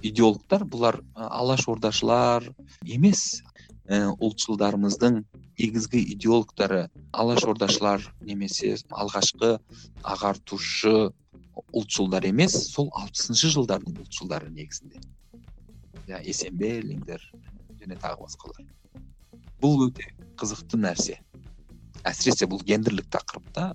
идеологтар 0.02 0.66
бұлар 0.66 1.00
алаш 1.14 1.66
ордашылар 1.70 2.46
емес. 2.82 3.42
Ұлтшылдарымыздың 3.90 5.22
негізгі 5.58 6.00
идеологтары 6.14 6.86
алаш 7.12 7.44
ордашылар 7.44 8.04
немесе 8.24 8.76
алғашқы 8.90 9.56
ағартушы 10.14 11.10
ұлтшылдар 11.76 12.26
емес 12.30 12.54
сол 12.72 12.88
алпысыншы 12.96 13.50
жылдардың 13.56 13.98
ұлтшылдары 14.04 14.50
негізінде. 14.54 15.02
Жаңағы 16.06 16.30
есенберлиндер 16.30 17.26
және 17.82 17.98
тағы 18.00 18.24
басқалар. 18.24 18.64
Бұл 19.62 19.86
өте 19.88 20.08
қызықты 20.40 20.80
нәрсе. 20.80 21.18
Әсіресе 22.08 22.48
бұл 22.50 22.62
гендерлік 22.66 23.06
тақырыпта 23.14 23.68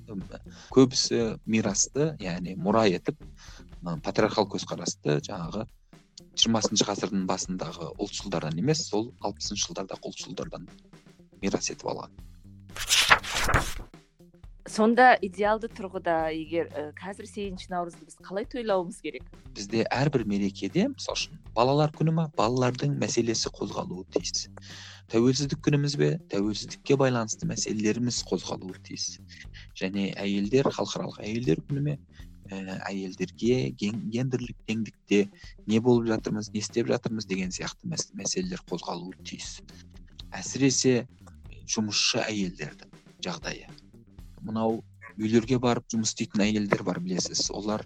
көбісі 0.74 1.38
мирасты 1.46 2.10
яғни 2.20 2.58
мұра 2.60 2.84
етіп 2.92 3.16
патриархал 4.04 4.50
көзқарасты 4.52 5.22
жаңағы 5.24 5.64
жиырмасыншы 6.38 6.86
ғасырдың 6.88 7.26
басындағы 7.30 7.92
ұлтшылдардан 8.02 8.58
емес 8.62 8.86
сол 8.90 9.12
алпысыншы 9.22 9.70
жылдардағы 9.70 10.10
ұлтшылдардан 10.12 10.68
мирас 11.42 11.70
етіп 11.74 11.92
алған. 11.94 12.18
Сонда 14.68 15.14
идеалды 15.24 15.70
тұрғыда 15.72 16.16
егер 16.36 16.68
ә, 16.76 16.90
қазір 16.98 17.28
сегізінші 17.30 17.70
наурызды 17.72 18.04
біз 18.04 18.18
қалай 18.20 18.44
тойлауымыз 18.52 18.98
керек? 19.00 19.24
Бізде 19.56 19.86
әрбір 19.96 20.26
мерекеде 20.28 20.90
мысалы 20.92 21.16
үшін 21.16 21.40
балалар 21.56 21.94
күні 21.96 22.12
ма? 22.18 22.26
Балалардың 22.36 22.98
мәселесі 23.00 23.48
қозғалуы 23.56 24.04
тиіс. 24.12 24.50
Тәуелсіздік 25.14 25.64
күніміз 25.64 25.96
бе? 26.02 26.10
Тәуелсіздікке 26.34 26.98
байланысты 27.00 27.48
мәселелеріміз 27.48 28.20
қозғалуы 28.28 28.76
тиіс. 28.84 29.22
Және 29.80 30.12
әйелдер 30.20 30.68
халықаралық 30.68 31.22
әйелдер 31.24 31.64
күні 31.70 31.86
ме? 31.88 31.98
Ә, 32.52 32.78
әйелдерге 32.90 33.72
гендерлік 33.78 34.58
теңдікте 34.70 35.24
не 35.68 35.80
болып 35.84 36.08
жатырмыз 36.12 36.52
не 36.54 36.62
істеп 36.64 36.90
жатырмыз 36.92 37.28
деген 37.30 37.54
сияқты 37.56 37.90
мәселелер 37.90 38.64
қозғалуы 38.70 39.16
тиіс. 39.28 39.62
Әсіресе 40.36 41.08
жұмысшы 41.68 42.22
әйелдердің 42.24 42.94
жағдайы. 43.26 43.68
Мынау 44.42 44.82
үйлерге 45.18 45.60
барып 45.60 45.88
жұмыс 45.92 46.14
істейтін 46.14 46.46
әйелдер 46.46 46.84
бар 46.88 47.00
білесіз. 47.04 47.50
Олар 47.52 47.84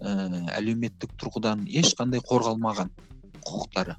ә, 0.00 0.46
әлеуметтік 0.58 1.14
тұрғыдан 1.20 1.66
ешқандай 1.70 2.22
қорғалмаған 2.26 2.90
құқықтары. 3.42 3.96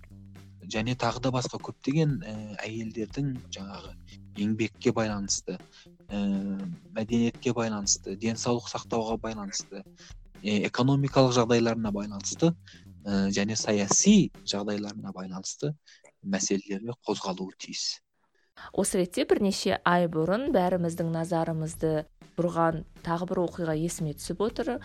Және 0.74 0.96
тағы 1.00 1.22
да 1.24 1.32
басқа 1.36 1.60
көптеген 1.68 2.16
ә, 2.22 2.34
әйелдердің 2.66 3.34
жаңағы 3.56 3.94
еңбекке 4.44 4.94
байланысты 4.96 5.58
ә, 5.58 6.22
мәдениетке 6.98 7.54
байланысты 7.54 8.16
денсаулық 8.20 8.70
сақтауға 8.72 9.20
байланысты 9.24 9.84
ә, 9.84 10.58
экономикалық 10.70 11.36
жағдайларына 11.40 11.94
байланысты 11.96 12.54
ә, 13.06 13.30
және 13.36 13.58
саяси 13.60 14.32
жағдайларына 14.50 15.14
байланысты 15.16 15.74
мәселелері 16.24 16.96
қозғалуы 17.06 17.54
тиіс. 17.60 18.03
Осы 18.74 19.04
ретте 19.04 19.26
бірнеше 19.30 19.78
ай 19.86 20.08
бұрын 20.10 20.50
бәріміздің 20.54 21.12
назарымызды 21.14 22.04
бұрған 22.34 22.82
тағы 23.06 23.28
бір 23.30 23.44
оқиға 23.44 23.76
есіме 23.78 24.16
түсіп 24.18 24.42
отыр. 24.42 24.80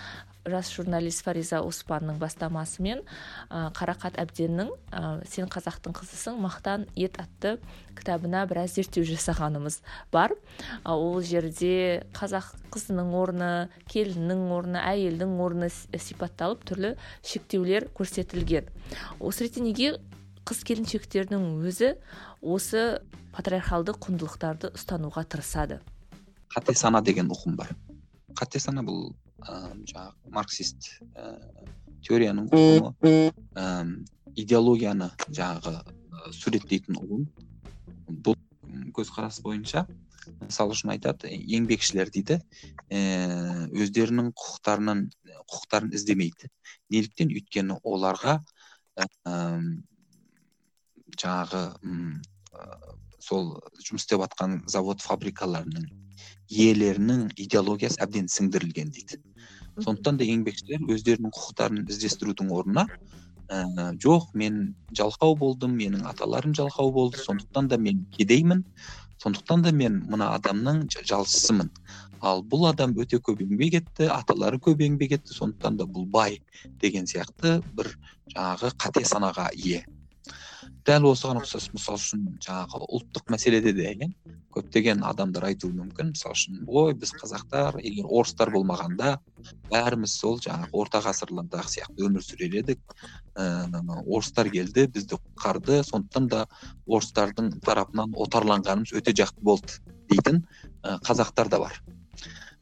Жас 0.49 0.69
журналист 0.73 1.23
фариза 1.25 1.61
оспанның 1.65 2.19
бастамасымен 2.21 3.01
ә, 3.01 3.69
қарақат 3.77 4.19
әбденнің 4.21 4.71
ә, 4.93 5.01
сен 5.29 5.49
қазақтың 5.49 5.97
қызысың 5.97 6.37
мақтан 6.41 6.87
ет 6.97 7.17
атты 7.21 7.57
кітабына 7.97 8.45
біраз 8.49 8.77
зерттеу 8.77 9.05
жасағанымыз 9.09 9.81
бар. 10.13 10.37
Ә, 10.85 10.93
ол 10.93 11.21
жерде 11.25 12.05
қазақ 12.17 12.53
қызының 12.73 13.13
орны 13.17 13.51
келіннің 13.93 14.45
орны 14.53 14.85
әйелдің 14.85 15.37
орны 15.41 15.73
сипатталып 15.73 16.65
түрлі 16.69 16.95
шектеулер 17.25 17.89
көрсетілген. 17.97 18.69
Осы 19.21 19.49
ретте 19.49 19.65
неге 19.65 19.97
қыз 20.49 20.63
келіншектердің 20.65 21.43
өзі 21.69 21.93
осы 22.41 23.03
патриархалды 23.35 23.93
құндылықтарды 24.01 24.71
ұстануға 24.79 25.27
тырысады. 25.29 25.83
Қате 26.55 26.73
сана 26.79 27.03
деген 27.05 27.29
ұғым 27.35 27.59
бар. 27.59 27.75
Қате 28.39 28.61
сана 28.63 28.81
бұл 28.87 29.11
ә, 29.45 29.75
жаңағы 29.91 30.33
марксист 30.33 30.89
ә, 31.13 31.35
теорияның 32.07 32.49
ұғымы. 32.49 32.95
Ә, 33.61 33.67
идеологияны 34.41 35.11
жаңағы 35.29 35.75
ә, 35.83 36.33
суреттейтін 36.33 36.97
ұғым. 37.03 37.29
Бұл 38.09 38.39
көзқарас 38.97 39.43
бойынша 39.45 39.85
мысалы 40.41 40.73
үшін 40.77 40.95
айтады 40.95 41.31
еңбекшілер 41.33 42.09
дейді 42.15 42.39
ә, 42.89 43.69
өздерінің 43.69 44.33
құқықтарынан 44.33 45.05
құқықтарын 45.45 45.93
іздемейді. 45.97 46.49
Неліктен? 46.93 47.37
Өйткені 47.37 47.79
оларға 47.85 48.41
жаңағы 51.23 51.63
сол 53.23 53.49
жұмыс 53.85 54.05
істеп 54.05 54.23
жатқан 54.25 54.61
завод 54.71 55.03
фабрикаларының 55.05 55.89
иелерінің 56.49 57.29
идеологиясы 57.37 58.01
әбден 58.03 58.29
сіңдірілген 58.33 58.93
дейді. 58.95 59.19
Сондықтан 59.79 60.19
да 60.19 60.27
еңбекшілер 60.27 60.87
өздерінің 60.95 61.35
құқықтарын 61.35 61.85
іздестірудің 61.93 62.53
орнына 62.55 62.87
ә, 63.49 63.93
жоқ 64.03 64.33
мен 64.35 64.75
жалқау 64.97 65.37
болдым 65.39 65.77
менің 65.79 66.07
аталарым 66.11 66.55
жалқау 66.57 66.91
болды 66.93 67.21
сондықтан 67.23 67.69
да 67.69 67.79
мен 67.79 68.07
кедеймін 68.17 68.65
сондықтан 69.23 69.63
да 69.63 69.73
мен 69.73 70.03
мына 70.11 70.33
адамның 70.39 70.87
жалшысымын 70.97 71.71
ал 72.21 72.43
бұл 72.43 72.69
адам 72.71 72.97
өте 72.99 73.21
көп 73.23 73.45
еңбек 73.45 73.79
етті 73.81 74.09
аталары 74.15 74.59
көп 74.63 74.83
еңбек 74.83 75.15
етті 75.19 75.37
сондықтан 75.37 75.79
да 75.79 75.87
бұл 75.87 76.09
бай 76.11 76.41
деген 76.83 77.07
сияқты 77.07 77.59
бір 77.75 77.93
жаңағы 78.35 78.73
қате 78.77 79.05
санаға 79.07 79.49
ие. 79.55 79.85
Дәл 80.89 81.05
осыған 81.11 81.43
ұқсас 81.43 81.67
мысалы 81.75 82.01
үшін 82.01 82.21
жаңағы 82.41 82.87
ұлттық 82.97 83.33
мәселеде 83.35 83.75
де 83.77 83.91
иә 83.93 84.07
көптеген 84.55 85.03
адамдар 85.05 85.45
айтуы 85.51 85.71
мүмкін. 85.75 86.15
Мысалы 86.15 86.37
үшін 86.39 86.63
ой 86.65 86.95
біз 86.97 87.13
қазақтар 87.21 87.77
егер 87.83 88.09
орыстар 88.09 88.49
болмағанда 88.55 89.19
бәріміз 89.69 90.15
сол 90.23 90.41
жаңағы 90.41 90.73
орта 90.81 91.03
ғасырлардағы 91.05 91.75
сияқты 91.75 92.09
өмір 92.09 92.25
сүрер 92.25 92.57
едік. 92.63 92.81
Ыыы 93.37 94.01
орыстар 94.07 94.49
келді 94.55 94.87
бізді 94.95 95.21
құтқарды. 95.21 95.83
Сондықтан 95.91 96.31
да 96.33 96.47
орыстардың 96.87 97.53
тарапынан 97.69 98.17
отарланғанымыз 98.17 98.97
өте 98.97 99.13
жақсы 99.13 99.45
болды 99.45 99.77
дейтін 100.09 100.43
қазақтар 101.05 101.53
да 101.53 101.61
бар. 101.67 101.81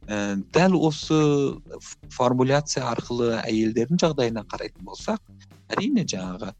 Ә, 0.07 0.35
дәл 0.55 0.75
осы 0.87 1.17
формуляция 2.15 2.85
арқылы 2.91 3.37
әйелдердің 3.41 3.99
жағдайына 4.03 4.45
қарайтын 4.47 4.85
болсақ 4.87 5.19
әрине 5.73 6.05
жаңағы 6.07 6.53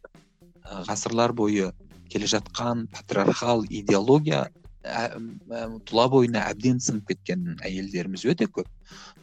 ғасырлар 0.87 1.33
бойы 1.33 1.71
келе 2.11 2.29
жатқан 2.31 2.87
патриархал 2.93 3.65
идеология 3.69 4.47
тұла 4.87 6.07
бойына 6.11 6.45
әбден 6.53 6.79
сіңіп 6.79 7.09
кеткен 7.11 7.57
әйелдеріміз 7.65 8.23
өте 8.31 8.47
көп. 8.47 8.67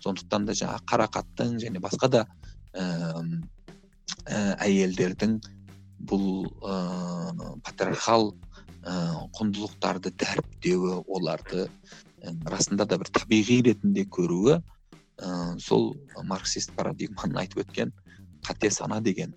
Сондықтан 0.05 0.45
да 0.45 0.53
жаңағы 0.53 0.85
қарақаттың 0.91 1.57
және 1.63 1.81
басқа 1.81 2.11
да 2.13 2.25
әйелдердің 4.25 5.39
бұл 6.05 6.45
ә, 6.61 7.59
патриархал 7.65 8.33
ә, 8.83 8.95
құндылықтарды 9.37 10.13
дәріптеуі 10.21 11.01
оларды 11.07 11.67
ә, 11.67 12.35
расында 12.51 12.87
да 12.89 12.99
бір 13.01 13.11
табиғи 13.15 13.61
ретінде 13.71 14.05
көруі 14.05 14.59
ә, 14.59 15.59
сол 15.61 15.95
марксист 16.29 16.75
парадигманың 16.77 17.41
айтып 17.45 17.65
өткен 17.65 17.95
қате 18.45 18.71
сана 18.75 19.01
деген 19.01 19.35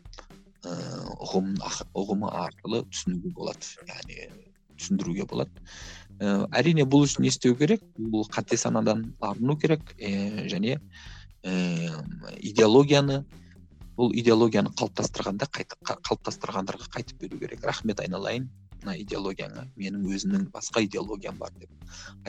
ұғым 1.24 1.56
ұғымы 1.98 2.30
арқылы 2.44 2.84
түсінуге 2.92 3.34
болады 3.36 3.72
яғни 3.88 4.28
түсіндіруге 4.78 5.26
болады 5.30 5.64
ә, 6.20 6.48
әрине 6.60 6.86
бұл 6.86 7.08
үшін 7.08 7.26
не 7.26 7.32
істеу 7.34 7.58
керек 7.58 7.84
бұл 7.98 8.28
қате 8.34 8.58
санадан 8.60 9.12
арылу 9.22 9.58
керек 9.58 9.94
ә, 9.98 10.48
және 10.52 10.78
ә, 10.78 11.56
идеологияны 12.40 13.24
бұл 13.98 14.14
идеологияны 14.14 14.74
қалыптастырғанда 14.78 15.50
қалыптастырғандарға 15.50 16.90
қайтып 16.94 17.22
беру 17.26 17.40
керек 17.42 17.66
рахмет 17.66 18.02
айналайын 18.04 18.50
мына 18.84 18.94
идеологияңа 19.02 19.66
менің 19.76 20.06
өзімнің 20.14 20.50
басқа 20.54 20.84
идеологиям 20.86 21.38
бар 21.42 21.54
деп 21.58 21.72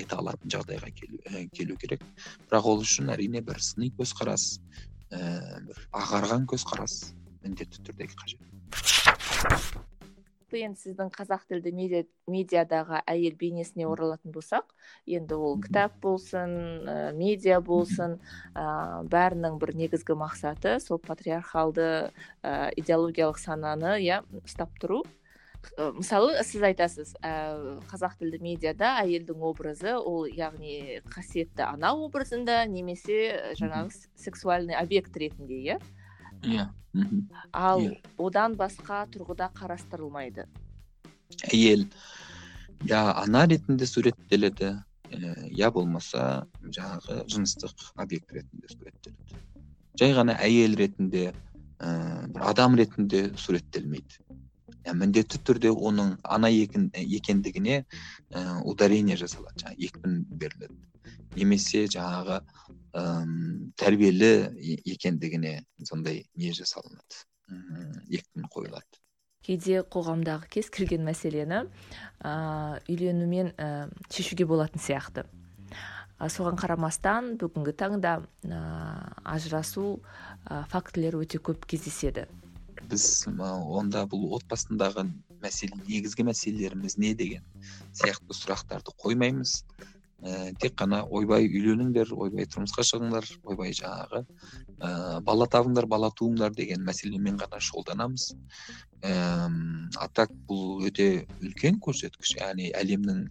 айта 0.00 0.16
алатын 0.18 0.50
жағдайға 0.54 0.92
келу, 0.96 1.20
келу 1.52 1.76
керек 1.76 2.04
бірақ 2.48 2.70
ол 2.72 2.80
үшін 2.86 3.12
әрине 3.12 3.44
бір 3.44 3.60
сыни 3.62 3.92
көзқарас 3.98 4.54
ііі 5.12 5.60
бір 5.68 5.84
ағарған 5.96 6.48
көзқарас. 6.48 7.14
Міндетті 7.42 7.84
түрде 7.86 8.08
қажет. 8.14 8.40
Енді 10.48 10.80
сіздің 10.80 11.10
қазақ 11.12 11.42
тілді 11.50 11.74
медиа, 11.76 12.06
медиадағы 12.24 13.02
әйел 13.04 13.34
бейнесіне 13.36 13.84
оралатын 13.84 14.32
болсақ 14.32 14.70
енді 15.04 15.36
ол 15.36 15.58
кітап 15.60 15.98
болсын 16.00 16.54
ә, 16.88 16.94
медиа 17.12 17.58
болсын 17.60 18.16
ә, 18.56 19.04
бәрінің 19.12 19.58
бір 19.60 19.74
негізгі 19.76 20.16
мақсаты 20.16 20.78
сол 20.80 21.02
патриархалды 21.04 22.08
ә, 22.40 22.72
идеологиялық 22.80 23.36
сананы 23.36 23.98
иә 24.00 24.22
ұстап 24.40 24.72
тұру. 24.80 25.02
Мысалы 25.76 26.40
сіз 26.48 26.64
айтасыз 26.70 27.12
ә, 27.20 27.76
қазақ 27.90 28.16
тілді 28.22 28.40
медиада 28.40 28.94
әйелдің 29.02 29.44
образы 29.44 29.98
ол 29.98 30.24
яғни 30.30 31.02
қасиетті 31.12 31.66
ана 31.66 31.92
образында 31.92 32.62
немесе 32.64 33.52
жаңағы 33.58 33.92
сексуальный 34.16 34.78
объект 34.80 35.16
ретінде 35.18 35.60
иә? 35.60 35.80
Иә 36.42 36.68
ал 37.52 37.84
одан 38.18 38.54
басқа 38.58 39.04
тұрғыда 39.12 39.50
қарастырылмайды. 39.54 40.46
Әйел 41.52 41.86
я 42.88 43.12
ана 43.22 43.46
ретінде 43.46 43.86
суреттеледі 43.86 44.76
я 45.56 45.70
болмаса 45.70 46.46
жаңағы 46.62 47.24
жыныстық 47.32 47.92
объект 47.96 48.32
ретінде 48.32 48.68
суреттеледі. 48.68 49.42
Жай 49.98 50.14
ғана 50.14 50.36
әйел 50.38 50.76
ретінде 50.78 51.32
бір 51.80 52.42
адам 52.52 52.76
ретінде 52.78 53.28
суреттелмейді. 53.36 54.22
Міндетті 54.94 55.40
түрде 55.44 55.72
оның 55.72 56.16
ана 56.22 56.50
екендігіне 56.50 57.82
ә, 57.82 58.60
ударение 58.64 59.16
жасалады 59.16 59.64
жаңағы 59.64 59.88
екпін 59.88 60.20
беріледі. 60.30 60.76
Немесе 61.36 61.86
жаңағы 61.86 62.40
ыыы 62.98 63.72
тәрбиелі 63.78 64.32
екендігіне 64.88 65.60
сондай 65.84 66.24
не 66.34 66.52
жасалынады. 66.56 67.24
Екпін 68.08 68.48
қойылады. 68.52 69.02
Кейде 69.44 69.80
қоғамдағы 69.80 70.48
кез 70.52 70.68
келген 70.68 71.06
мәселені 71.06 71.62
ә, 72.20 72.80
үйленумен 72.90 73.54
ә, 73.56 73.88
шешуге 74.12 74.44
болатын 74.44 74.82
сияқты. 74.82 75.24
Соған 76.18 76.58
қарамастан 76.58 77.36
бүгінгі 77.38 77.72
таңда 77.78 78.18
ә, 78.18 78.58
ажырасу 79.24 80.00
ә, 80.44 80.64
фактілері 80.68 81.22
өте 81.22 81.38
көп 81.38 81.64
кездеседі. 81.70 82.26
Біз 82.90 83.04
онда 83.28 84.04
бұл 84.10 84.34
отбасындағы 84.38 85.06
мәселе 85.42 85.78
негізгі 85.86 86.26
мәселелеріміз 86.28 86.98
не 86.98 87.14
деген 87.18 87.44
сияқты 87.92 88.36
сұрақтарды 88.36 88.94
қоймаймыз. 89.04 89.62
Ә, 90.18 90.50
тек 90.58 90.74
қана 90.80 91.04
ойбай 91.14 91.46
үйленіңдер 91.46 92.10
ойбай 92.10 92.48
тұрмысқа 92.50 92.82
шығыңдар 92.88 93.28
ойбай 93.46 93.70
жаңағы 93.78 94.24
ә, 94.24 95.20
бала 95.22 95.46
табыңдар 95.46 95.86
бала 95.86 96.10
туыңдар 96.10 96.56
деген 96.56 96.82
мәселемен 96.88 97.38
ғана 97.38 97.60
шұғылданамыз. 97.62 98.32
Ә, 99.06 99.12
а 99.94 100.08
так 100.18 100.34
бұл 100.48 100.82
өте 100.88 101.28
үлкен 101.38 101.78
көрсеткіш 101.84 102.34
яғни 102.40 102.72
әлемнің 102.80 103.28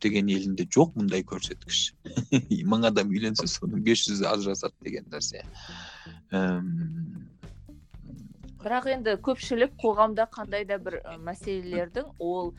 көптеген 0.00 0.30
елінде 0.30 0.68
жоқ 0.70 0.94
мұндай 0.96 1.26
көрсеткіш. 1.26 1.80
Мың 2.70 2.86
адам 2.88 3.10
үйленсе 3.10 3.50
соның 3.50 3.82
бес 3.82 4.06
жүзі 4.06 4.30
ажырасады 4.30 4.86
деген 4.86 5.10
нәрсе. 5.10 5.42
Бірақ 8.60 8.88
енді 8.92 9.16
көпшілік 9.24 9.76
қоғамда 9.80 10.26
қандай 10.34 10.66
да 10.68 10.78
бір 10.82 11.00
мәселелердің 11.24 12.10
ол 12.20 12.52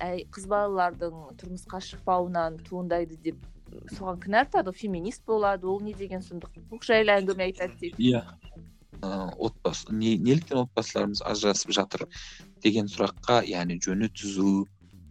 әй 0.00 0.24
қыз 0.34 0.46
балалардың 0.50 1.36
тұрмысқа 1.40 1.80
шықпауынан 1.88 2.60
туындайды 2.68 3.18
деп 3.24 3.38
соған 3.94 4.20
кінә 4.22 4.44
артады. 4.46 4.72
Феминист 4.74 5.24
болады 5.26 5.68
ол 5.70 5.80
не 5.82 5.94
деген 5.94 6.22
сұмдық 6.24 6.58
бұл 6.70 6.82
жайлы 6.86 7.14
әңгіме 7.20 7.50
айтады 7.50 7.76
дейді 7.80 8.10
иә. 8.10 8.24
Отбасы 9.00 9.94
не, 9.94 10.16
неліктен 10.18 10.64
отбасыларымыз 10.66 11.22
ажырасып 11.24 11.72
жатыр 11.72 12.06
деген 12.62 12.90
сұраққа 12.90 13.40
яғни 13.48 13.78
жөні 13.80 14.10
түзу 14.12 14.66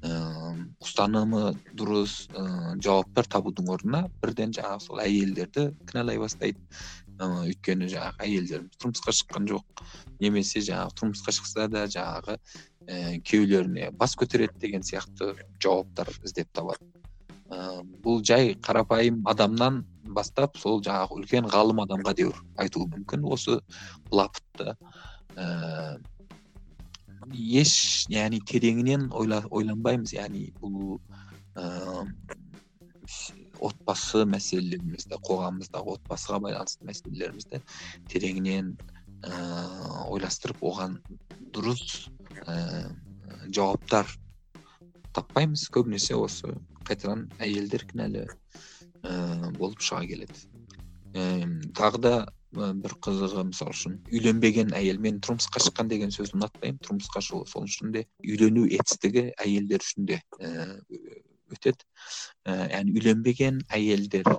ыыы 0.06 0.52
ұстанымы 0.84 1.56
дұрыс 1.76 2.30
ыыы 2.32 2.78
жауаптар 2.86 3.28
табудың 3.34 3.72
орнына 3.74 4.06
бірден 4.22 4.54
жаңағы 4.56 4.86
сол 4.86 5.02
әйелдерді 5.04 5.72
кінәлай 5.90 6.22
бастайды. 6.22 6.60
Ыыы 7.20 7.52
өйткені 7.52 7.88
жаңағы 7.92 8.24
әйелдеріміз 8.26 8.80
тұрмысқа 8.80 9.14
шыққан 9.18 9.48
жоқ. 9.50 9.84
Немесе 10.24 10.62
жаңағы 10.64 10.96
тұрмысқа 11.00 11.34
шықса 11.36 11.68
да 11.72 11.86
жаңағы 11.92 12.38
ііі 12.90 13.20
күйеулеріне 13.28 13.92
бас 14.00 14.16
көтереді 14.20 14.60
деген 14.62 14.86
сияқты 14.88 15.34
жауаптар 15.62 16.10
іздеп 16.24 16.50
табады. 16.56 16.86
Ыыы 17.50 17.84
бұл 18.04 18.24
жай 18.26 18.54
қарапайым 18.56 19.22
адамнан 19.30 19.84
бастап 20.16 20.58
сол 20.58 20.82
жаңағы 20.86 21.20
үлкен 21.20 21.50
ғалым 21.52 21.84
адамға 21.86 22.16
дейін 22.18 22.34
айтуы 22.58 22.88
мүмкін. 22.94 23.28
Осы 23.28 23.60
былапытты 24.10 24.78
ііі 25.36 26.00
еш 27.60 28.06
яғни 28.10 28.40
тереңінен 28.48 29.10
ойла, 29.14 29.44
ойланбаймыз. 29.52 30.16
Яғни 30.16 30.50
бұл 30.62 31.00
ыыы 31.60 32.08
отбасы 33.60 34.24
мәселелерімізді 34.30 35.20
қоғамымыздағы 35.26 35.96
отбасыға 35.98 36.40
байланысты 36.46 36.88
мәселелерімізді 36.88 37.62
тереңінен 38.12 38.74
ыыы 39.28 40.08
ойластырып 40.16 40.64
оған 40.64 40.98
дұрыс 41.56 42.10
ыыы 42.46 43.52
жауаптар 43.56 44.08
таппаймыз. 45.16 45.68
Көбінесе 45.74 46.16
осы 46.16 46.54
қайтадан 46.88 47.28
әйелдер 47.44 47.86
кінәлі 47.90 48.26
ыыы 49.04 49.54
болып 49.58 49.84
шыға 49.84 50.06
келеді. 50.08 50.46
Ііі 51.16 51.72
тағы 51.76 52.04
да 52.06 52.14
бір 52.54 52.96
қызығы 53.06 53.44
мысалы 53.52 53.74
үшін 53.76 53.98
үйленбеген 54.10 54.72
әйелмен 54.78 55.20
тұрмысқа 55.26 55.62
шыққан 55.66 55.90
деген 55.92 56.14
сөзді 56.14 56.40
ұнатпаймын. 56.40 56.80
Тұрмысқа 56.86 57.22
шығу 57.26 57.44
сол 57.50 57.68
үшін 57.68 57.92
де 57.94 58.06
үйлену 58.26 58.66
етістігі 58.70 59.30
әйелдер 59.38 59.84
үшін 59.86 60.08
де 60.10 60.22
өтеді. 61.56 61.86
Ә, 62.46 62.70
яғни 62.76 62.96
үйленбеген 62.98 63.64
әйелдерді 63.70 64.30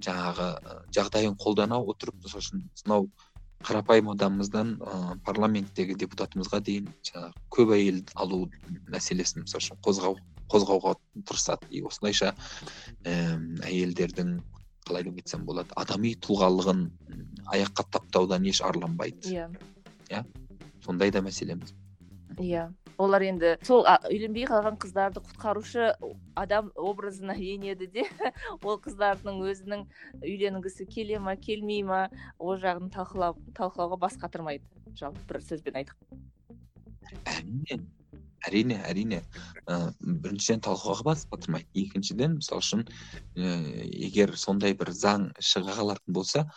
жаңағы 0.00 0.48
жағдайын 0.96 1.34
қолдана 1.40 1.76
отырып 1.82 2.16
мысалы 2.22 2.40
үшін 2.44 2.62
мынау 2.86 3.08
қарапайым 3.66 4.12
адамымыздан 4.14 4.68
ыыы 4.78 5.16
парламенттегі 5.26 5.96
депутатымызға 5.98 6.60
дейін 6.64 6.88
жаңағы 7.10 7.32
көп 7.56 7.72
әйел 7.76 7.98
алу 8.14 8.44
мәселесін 8.88 9.44
мысалы 9.44 9.64
үшін 9.64 9.80
қозғау 9.84 10.14
қозғауға 10.48 10.94
тырысады. 11.28 11.68
И 11.70 11.82
осылайша 11.84 12.34
ііі 13.04 13.58
әйелдердің 13.68 14.38
қалай 14.88 15.04
деп 15.04 15.18
айтсам 15.20 15.44
болады 15.48 15.74
адами 15.76 16.14
тұлғалығын 16.24 16.86
аяққа 17.52 17.84
таптаудан 17.98 18.46
еш 18.48 18.62
арланбайды 18.64 19.34
иә. 19.34 19.48
Иә? 20.08 20.24
Сондай 20.84 21.12
да 21.12 21.20
мәселеміз. 21.20 21.74
Иә 22.38 22.68
олар 22.98 23.22
енді 23.22 23.52
сол 23.66 23.84
үйленбей 24.10 24.46
қалған 24.50 24.78
қыздарды 24.82 25.22
құтқарушы 25.26 25.90
адам 26.38 26.70
образына 26.74 27.34
енеді 27.34 27.86
де 27.94 28.06
ол 28.62 28.80
қыздардың 28.82 29.42
өзінің 29.50 29.84
үйленгісі 30.22 30.86
келе 30.90 31.20
ма 31.22 31.36
келмей 31.36 31.84
ма 31.86 32.06
ол 32.38 32.58
жағын 32.58 32.90
талқылау 32.94 33.38
талқылауға 33.58 34.00
бас 34.06 34.18
қатырмайды. 34.18 34.66
Жалпы 34.98 35.22
бір 35.30 35.44
сөзбен 35.46 35.78
айтып. 35.82 36.18
Әрине 37.24 37.84
әрине 38.48 38.80
әрине. 38.86 39.20
Ә, 39.66 39.92
біріншіден 40.00 40.64
талқылауға 40.66 41.06
бас 41.10 41.24
қатырмайды. 41.30 41.68
Екіншіден 41.74 42.38
мысалы 42.38 42.64
үшін 42.64 42.84
ә, 42.86 43.54
егер 43.86 44.34
сондай 44.36 44.74
бір 44.78 44.90
заң 44.94 45.30
шыға 45.38 45.78
қалатын 45.78 46.18
болса 46.18 46.48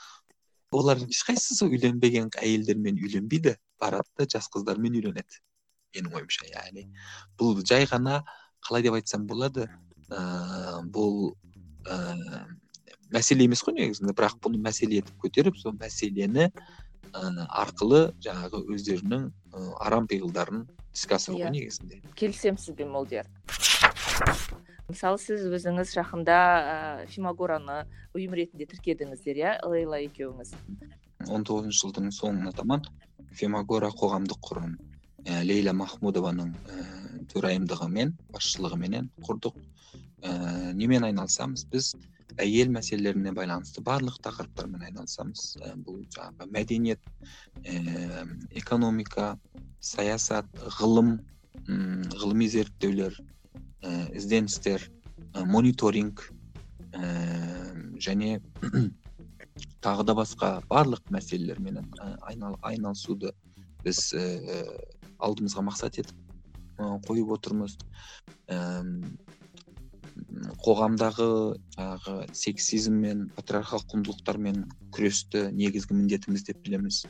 олардың 0.71 1.11
ешқайсысы 1.11 1.67
үйленбеген 1.67 2.31
әйелдермен 2.39 2.97
үйленбейді 3.01 3.57
барады 3.81 4.09
да 4.17 4.29
жас 4.33 4.47
қыздармен 4.53 4.95
үйленеді. 5.01 5.41
Менің 5.95 6.15
ойымша 6.19 6.47
яғни 6.51 6.87
бұл 7.39 7.61
жай 7.67 7.87
ғана 7.89 8.21
қалай 8.65 8.85
деп 8.85 8.97
айтсам 8.99 9.27
болады 9.27 9.67
ыыы 10.09 10.83
бұл 10.93 11.33
ыыы 11.85 12.43
мәселе 13.11 13.47
емес 13.47 13.63
қой 13.65 13.75
негізінде 13.79 14.15
бірақ 14.15 14.37
бұны 14.43 14.61
мәселе 14.63 15.01
етіп 15.01 15.17
көтеріп 15.25 15.57
сол 15.59 15.75
мәселені 15.79 16.49
ыыы 17.11 17.47
арқылы 17.63 18.03
жаңағы 18.23 18.63
өздерінің 18.75 19.27
ы 19.31 19.65
арам 19.83 20.07
пиғылдарын 20.07 20.63
іске 20.95 21.15
асыру 21.15 21.37
ғой 21.37 21.49
иә. 21.49 21.51
негізінде. 21.57 22.01
Келісемін 22.15 22.59
сізбен 22.59 22.91
молдияр? 22.91 23.27
Мысалы 24.91 25.19
сіз 25.23 25.43
өзіңіз 25.47 25.93
жақында 25.95 26.37
ә, 26.37 26.77
фимагораны 27.11 27.85
ұйым 28.15 28.35
ретінде 28.35 28.67
тіркедіңіздер 28.71 29.39
иә 29.39 29.51
лейла 29.71 30.01
екеуіңіз? 30.03 30.51
Он 31.31 31.45
тоғызыншы 31.47 31.83
жылдың 31.85 32.11
соңына 32.15 32.51
таман 32.55 32.83
фемагора 33.39 33.91
қоғамдық 33.95 34.41
құрым 34.43 34.75
ә, 35.25 35.41
лейла 35.45 35.73
махмудованың 35.77 36.53
ә, 36.53 36.85
төрайымдығымен 37.33 38.15
басшылығыменен 38.33 39.09
құрдық. 39.25 39.59
Ә, 40.21 40.73
немен 40.77 41.05
айналысамыз? 41.07 41.65
Біз 41.71 41.93
әйел 42.41 42.71
мәселелеріне 42.73 43.33
байланысты 43.35 43.83
барлық 43.85 44.19
тақырыптармен 44.25 44.85
айналысамыз. 44.87 45.45
Ә, 45.61 45.73
бұл 45.75 46.01
жаңағы 46.15 46.49
мәдениет 46.53 47.01
ә, 47.63 48.25
экономика 48.61 49.35
саясат 49.79 50.47
ғылым 50.79 51.19
ғылыми 51.67 52.47
зерттеулер 52.47 53.17
ә, 53.83 54.09
ізденістер 54.15 54.87
ә, 55.33 55.45
мониторинг 55.45 56.25
ә, 56.93 57.05
және 58.01 58.39
тағы 59.85 60.05
да 60.07 60.15
басқа 60.17 60.51
барлық 60.69 61.03
мәселелермен 61.13 61.81
айналысуды 62.21 63.33
біз 63.83 64.13
алдымызға 65.21 65.63
мақсат 65.67 66.01
етіп 66.01 66.17
қойып 67.07 67.31
отырмыз. 67.37 67.77
Қоғамдағы 70.65 71.27
жаңағы 71.75 72.15
сексизм 72.35 72.97
мен 73.03 73.27
патриархал 73.35 73.83
құндылықтармен 73.91 74.63
күресті 74.93 75.47
негізгі 75.55 75.97
міндетіміз 75.97 76.45
деп 76.49 76.61
білеміз. 76.65 77.03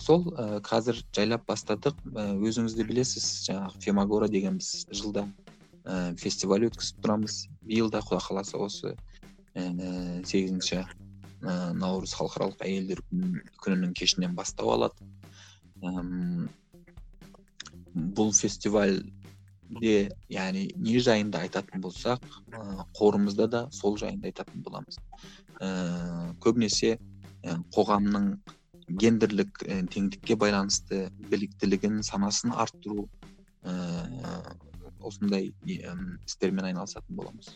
Сол 0.00 0.24
қазір 0.66 1.02
жайлап 1.16 1.44
бастадық. 1.48 1.98
Ә, 2.14 2.32
өзіңіз 2.40 2.76
де 2.78 2.86
білесіз 2.88 3.26
жаңағы 3.48 3.82
фемагора 3.84 4.28
деген 4.32 4.56
біз 4.60 4.86
жылда 4.96 5.26
фестиваль 6.20 6.64
өткізіп 6.70 7.02
тұрамыз. 7.04 7.44
Биыл 7.66 7.90
да 7.92 8.00
құдай 8.04 8.24
қаласа 8.24 8.60
осы 8.64 8.94
сегізінші 9.54 10.80
ә, 10.80 10.86
наурыз 11.76 12.14
халықаралық 12.16 12.64
әйелдер 12.64 13.02
күнінің 13.60 13.92
кешінен 13.98 14.34
бастау 14.38 14.72
алады. 14.76 15.04
Бұл 18.16 18.32
фестиваль 18.36 19.00
де 19.80 20.10
яғни 20.32 20.68
не 20.76 20.98
жайында 21.02 21.44
айтатын 21.46 21.82
болсақ 21.84 22.24
қорымызда 22.98 23.46
да 23.50 23.60
сол 23.74 23.96
жайында 24.00 24.30
айтатын 24.30 24.64
боламыз. 24.66 24.98
Ә, 25.60 26.34
көбінесе 26.42 26.96
ә, 26.96 27.56
қоғамның 27.74 28.32
гендерлік 29.00 29.62
теңдікке 29.94 30.36
байланысты 30.36 31.04
біліктілігін 31.30 32.02
санасын 32.06 32.52
арттыру 32.52 33.06
ә, 33.62 33.72
осындай 35.00 35.52
істермен 36.26 36.72
айналысатын 36.72 37.16
боламыз. 37.16 37.54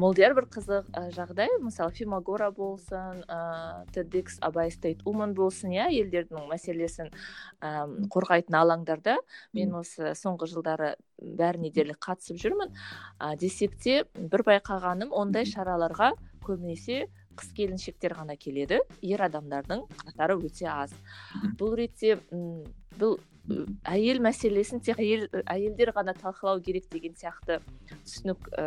Молдияр 0.00 0.34
бір 0.36 0.46
қызық 0.52 0.88
жағдай 1.14 1.50
мысалы 1.62 1.92
фимагора 1.96 2.50
болсын 2.54 3.22
ыыы 3.24 3.86
тедекс 3.94 4.38
абай 4.44 4.70
стейт 4.74 5.02
уман 5.08 5.34
болсын 5.34 5.72
иә 5.74 5.88
елдердің 6.00 6.48
мәселесін 6.50 7.10
ә, 7.60 7.86
қорғайтын 8.12 8.58
алаңдарда 8.60 9.16
мен 9.56 9.74
осы 9.80 10.14
соңғы 10.18 10.50
жылдары 10.52 10.94
бәріне 11.20 11.70
дерлік 11.74 12.00
қатысып 12.04 12.40
жүрмін. 12.40 12.74
Ә, 13.20 13.36
десек 13.40 13.76
те 13.80 14.04
бір 14.14 14.44
байқағаным 14.48 15.14
ондай 15.16 15.48
шараларға 15.48 16.12
көбінесе 16.44 17.06
қыз 17.38 17.52
келіншектер 17.56 18.16
ғана 18.18 18.36
келеді. 18.36 18.80
Ер 19.02 19.22
адамдардың 19.28 19.86
қатары 20.04 20.38
өте 20.40 20.68
аз. 20.70 20.94
Бұл 21.58 21.76
ретте 21.78 22.18
бұл 22.30 23.18
әйел 23.88 24.20
мәселесін 24.22 24.82
тек 24.84 25.00
әйел 25.00 25.26
әйелдер 25.50 25.92
ғана 25.96 26.14
талқылау 26.18 26.60
керек 26.62 26.88
деген 26.92 27.14
сияқты 27.18 27.60
түсінік 28.04 28.50
ә, 28.52 28.64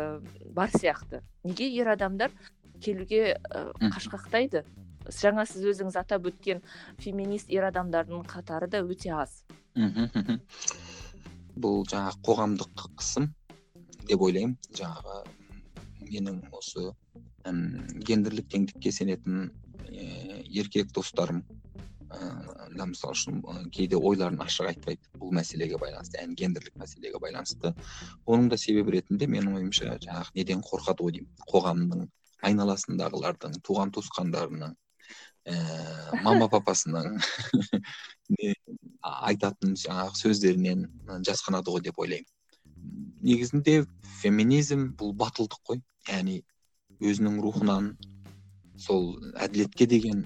бар 0.54 0.72
сияқты. 0.74 1.22
Неге 1.44 1.68
ер 1.72 1.88
адамдар 1.94 2.32
келуге 2.82 3.36
ә, 3.38 3.70
қашқақтайды? 3.94 4.64
Жаңа 5.04 5.44
сіз 5.48 5.64
өзіңіз 5.72 5.98
атап 6.00 6.26
өткен 6.30 6.62
феминист 7.02 7.50
ер 7.52 7.68
адамдардың 7.68 8.24
қатары 8.28 8.68
да 8.72 8.82
өте 8.84 9.12
аз. 9.12 9.42
Бұл 11.54 11.84
жаңағы 11.88 12.20
қоғамдық 12.24 12.86
қысым 12.98 13.30
деп 14.08 14.22
ойлаймын. 14.24 14.56
Жаңағы 14.74 15.22
менің 16.08 16.40
осы 16.52 16.92
гендерлік 17.44 18.48
теңдікке 18.52 18.92
сенетін 18.92 19.52
еркек 19.92 20.92
достарым 20.96 21.44
да 22.74 22.86
мысалы 22.88 23.14
үшін 23.14 23.40
кейде 23.74 23.96
ойларын 23.96 24.40
ашық 24.44 24.70
айтпайды 24.72 25.20
бұл 25.20 25.32
мәселеге 25.36 25.78
байланысты 25.80 26.20
яғни 26.20 26.36
гендерлік 26.40 26.76
мәселеге 26.80 27.20
байланысты 27.22 27.72
оның 28.26 28.48
да 28.52 28.58
себебі 28.60 28.96
ретінде 28.96 29.28
менің 29.30 29.58
ойымша 29.58 29.96
жаңағы 30.04 30.34
неден 30.38 30.62
қорқады 30.64 31.06
ғой 31.06 31.16
деймін. 31.18 31.30
Қоғамның 31.50 32.06
айналасындағылардың 32.44 33.60
туған 33.66 33.92
туысқандарының 33.96 34.74
ііі 35.44 36.20
мама 36.24 36.48
папасының 36.52 37.18
айтатын 39.30 39.74
жаңағы 39.80 40.20
сөздерінен 40.20 40.86
жасқанады 41.28 41.74
ғой 41.74 41.84
деп 41.84 42.00
ойлаймын. 42.00 42.30
Негізінде 43.24 43.84
феминизм 44.20 44.90
бұл 44.98 45.12
батылдық 45.20 45.60
қой. 45.68 45.82
Яғни 46.08 46.42
өзінің 47.00 47.40
рухынан 47.44 47.94
сол 48.76 49.14
әділетке 49.40 49.86
деген 49.88 50.24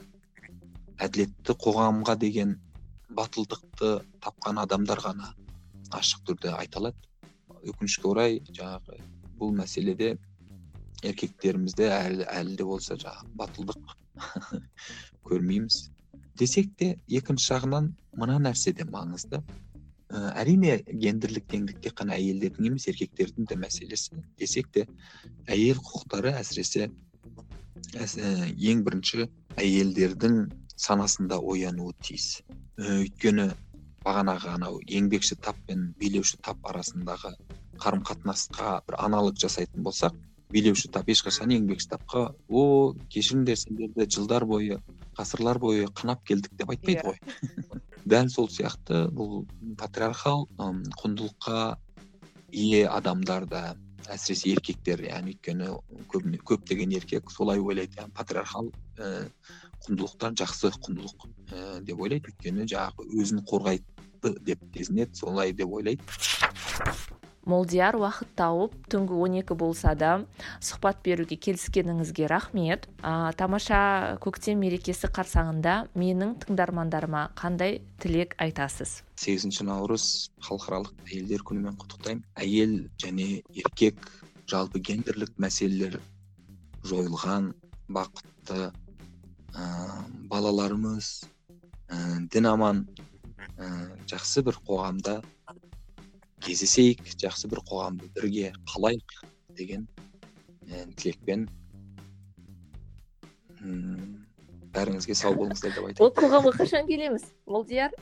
әділетті 1.03 1.55
қоғамға 1.63 2.17
деген 2.19 2.57
батылдықты 3.15 3.93
тапқан 4.25 4.61
адамдар 4.63 5.01
ғана 5.03 5.33
ашық 5.95 6.25
түрде 6.29 6.53
айта 6.57 6.81
алады. 6.83 6.99
Өкінішке 7.65 8.09
орай 8.11 8.41
жаңағы 8.49 8.99
бұл 9.39 9.55
мәселеде 9.57 10.17
еркектерімізде 11.07 11.89
әлі, 11.93 12.27
әлі 12.27 12.57
де 12.59 12.67
болса 12.67 12.99
жаңағы 12.99 13.31
батылдық 13.39 13.97
көрмейміз. 15.29 15.89
Десек 16.39 16.75
те 16.79 16.93
екінші 17.09 17.53
жағынан 17.53 17.93
мына 18.19 18.39
нәрсе 18.43 18.75
де 18.75 18.87
маңызды. 18.87 19.41
Ә, 20.09 20.33
әрине 20.41 20.79
гендерлік 20.89 21.49
теңдік 21.51 21.83
тек 21.85 21.97
қана 21.99 22.17
әйелдердің 22.19 22.71
емес 22.71 22.89
еркектердің 22.91 23.49
де 23.51 23.59
мәселесі. 23.59 24.23
Десек 24.39 24.71
те 24.75 24.87
әйел 25.47 25.81
құқықтары 25.83 26.35
әсіресе 26.39 26.91
ең 27.99 28.83
бірінші 28.87 29.29
әйелдердің 29.59 30.41
санасында 30.79 31.39
оянуы 31.53 31.95
тиіс 32.07 32.29
өйткені 32.79 33.49
бағанағы 34.07 34.53
анау 34.55 34.79
еңбекші 34.87 35.39
тап 35.43 35.59
пен 35.67 35.89
билеуші 36.01 36.39
тап 36.45 36.63
арасындағы 36.71 37.35
қарым 37.83 38.05
қатынасқа 38.07 38.79
бір 38.87 38.99
аналог 39.07 39.39
жасайтын 39.43 39.83
болсақ 39.87 40.15
билеуші 40.55 40.91
тап 40.95 41.11
ешқашан 41.13 41.53
еңбекші 41.57 41.91
тапқа 41.95 42.29
о 42.49 42.63
кешіріңдер 43.13 43.59
сендерді 43.61 44.07
жылдар 44.15 44.47
бойы 44.49 44.79
ғасырлар 45.19 45.59
бойы 45.59 45.91
қанап 45.99 46.23
келдік 46.25 46.55
деп 46.55 46.71
айтпайды 46.71 47.01
иә. 47.01 47.05
ғой 47.05 47.19
дәл 48.07 48.31
сол 48.33 48.49
сияқты 48.49 49.09
бұл 49.13 49.45
патриархал 49.79 50.47
құндылыққа 50.57 51.77
ие 52.53 52.87
адамдар 52.89 53.47
да 53.47 53.63
әсіресе 54.15 54.53
еркектер 54.55 55.03
яғни 55.05 55.35
өйткені 55.37 56.41
көптеген 56.49 56.95
еркек 56.97 57.31
солай 57.35 57.61
ойлайды 57.61 58.01
яғни 58.01 58.15
патриархал 58.17 58.71
құндылықтар 58.99 60.35
жақсы 60.41 60.73
құндылық 60.87 61.27
ә, 61.53 61.81
деп 61.87 62.01
ойлайды 62.01 62.33
өйткені 62.33 62.67
жаңағы 62.73 63.09
өзін 63.23 63.45
қорғайды 63.49 64.35
деп 64.49 64.65
сезінеді 64.75 65.21
солай 65.21 65.53
деп 65.53 65.73
ойлайды 65.73 66.03
молдияр 67.49 67.97
уақыт 67.97 68.31
тауып 68.37 68.75
түнгі 68.93 69.17
12 69.17 69.57
болса 69.59 69.95
да 69.99 70.11
сұхбат 70.61 71.01
беруге 71.05 71.39
келіскеніңізге 71.41 72.29
рахмет. 72.31 72.87
Ә, 73.01 73.33
тамаша 73.39 74.19
көктем 74.23 74.61
мерекесі 74.63 75.09
қарсаңында 75.09 75.89
менің 75.99 76.37
тыңдармандарыма 76.45 77.31
қандай 77.39 77.81
тілек 78.03 78.37
айтасыз? 78.39 79.03
Сегізінші 79.17 79.67
наурыз 79.71 80.05
халықаралық 80.45 80.93
әйелдер 81.09 81.47
күнімен 81.49 81.79
құттықтаймын. 81.81 82.27
Әйел 82.37 82.77
және 83.01 83.43
еркек 83.57 84.05
жалпы 84.49 84.81
гендерлік 84.85 85.33
мәселелер 85.41 85.99
жойылған 86.85 87.53
бақытты 87.89 88.71
балаларымыз 90.29 91.11
ә, 91.89 91.97
дін 92.29 92.53
аман 92.53 92.85
жақсы 94.09 94.45
бір 94.47 94.61
қоғамда 94.69 95.19
кездесейік 96.49 97.03
жақсы 97.21 97.49
бір 97.53 97.61
қоғамды 97.69 98.09
бірге 98.17 98.53
қалайық 98.71 99.19
деген 99.59 99.87
тілекпен. 100.97 101.49
Бәріңізге 104.73 105.17
сау 105.19 105.35
болыңыздар 105.37 105.75
деп 105.75 105.89
айтамын 105.89 106.05
ол 106.07 106.13
қоғамға 106.17 106.53
қашан 106.57 106.89
келеміз? 106.89 107.25
Молдияр 107.49 107.93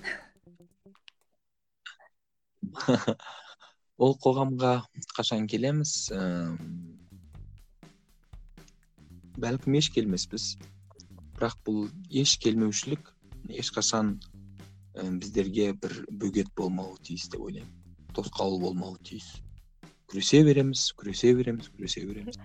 ол 4.05 4.15
қоғамға 4.23 4.73
қашан 5.17 5.49
келеміз? 5.51 5.95
Бәлкім 9.43 9.79
еш 9.81 9.91
келмеспіз. 9.95 10.45
Бірақ 11.37 11.57
бұл 11.67 11.89
еш 12.11 12.37
келмеушілік 12.43 13.11
ешқашан 13.63 14.17
біздерге 14.95 15.73
бір 15.77 15.99
бөгет 16.11 16.55
болмауы 16.57 16.97
тиіс 17.05 17.29
деп 17.33 17.43
ойлаймын. 17.49 17.86
Тосқауыл 18.17 18.61
болмауы 18.65 18.99
тиіс 19.11 19.29
күресе 20.11 20.43
береміз 20.49 20.89
күресе 21.01 21.35
береміз 21.39 21.71
күресе 21.77 22.05
береміз 22.09 22.41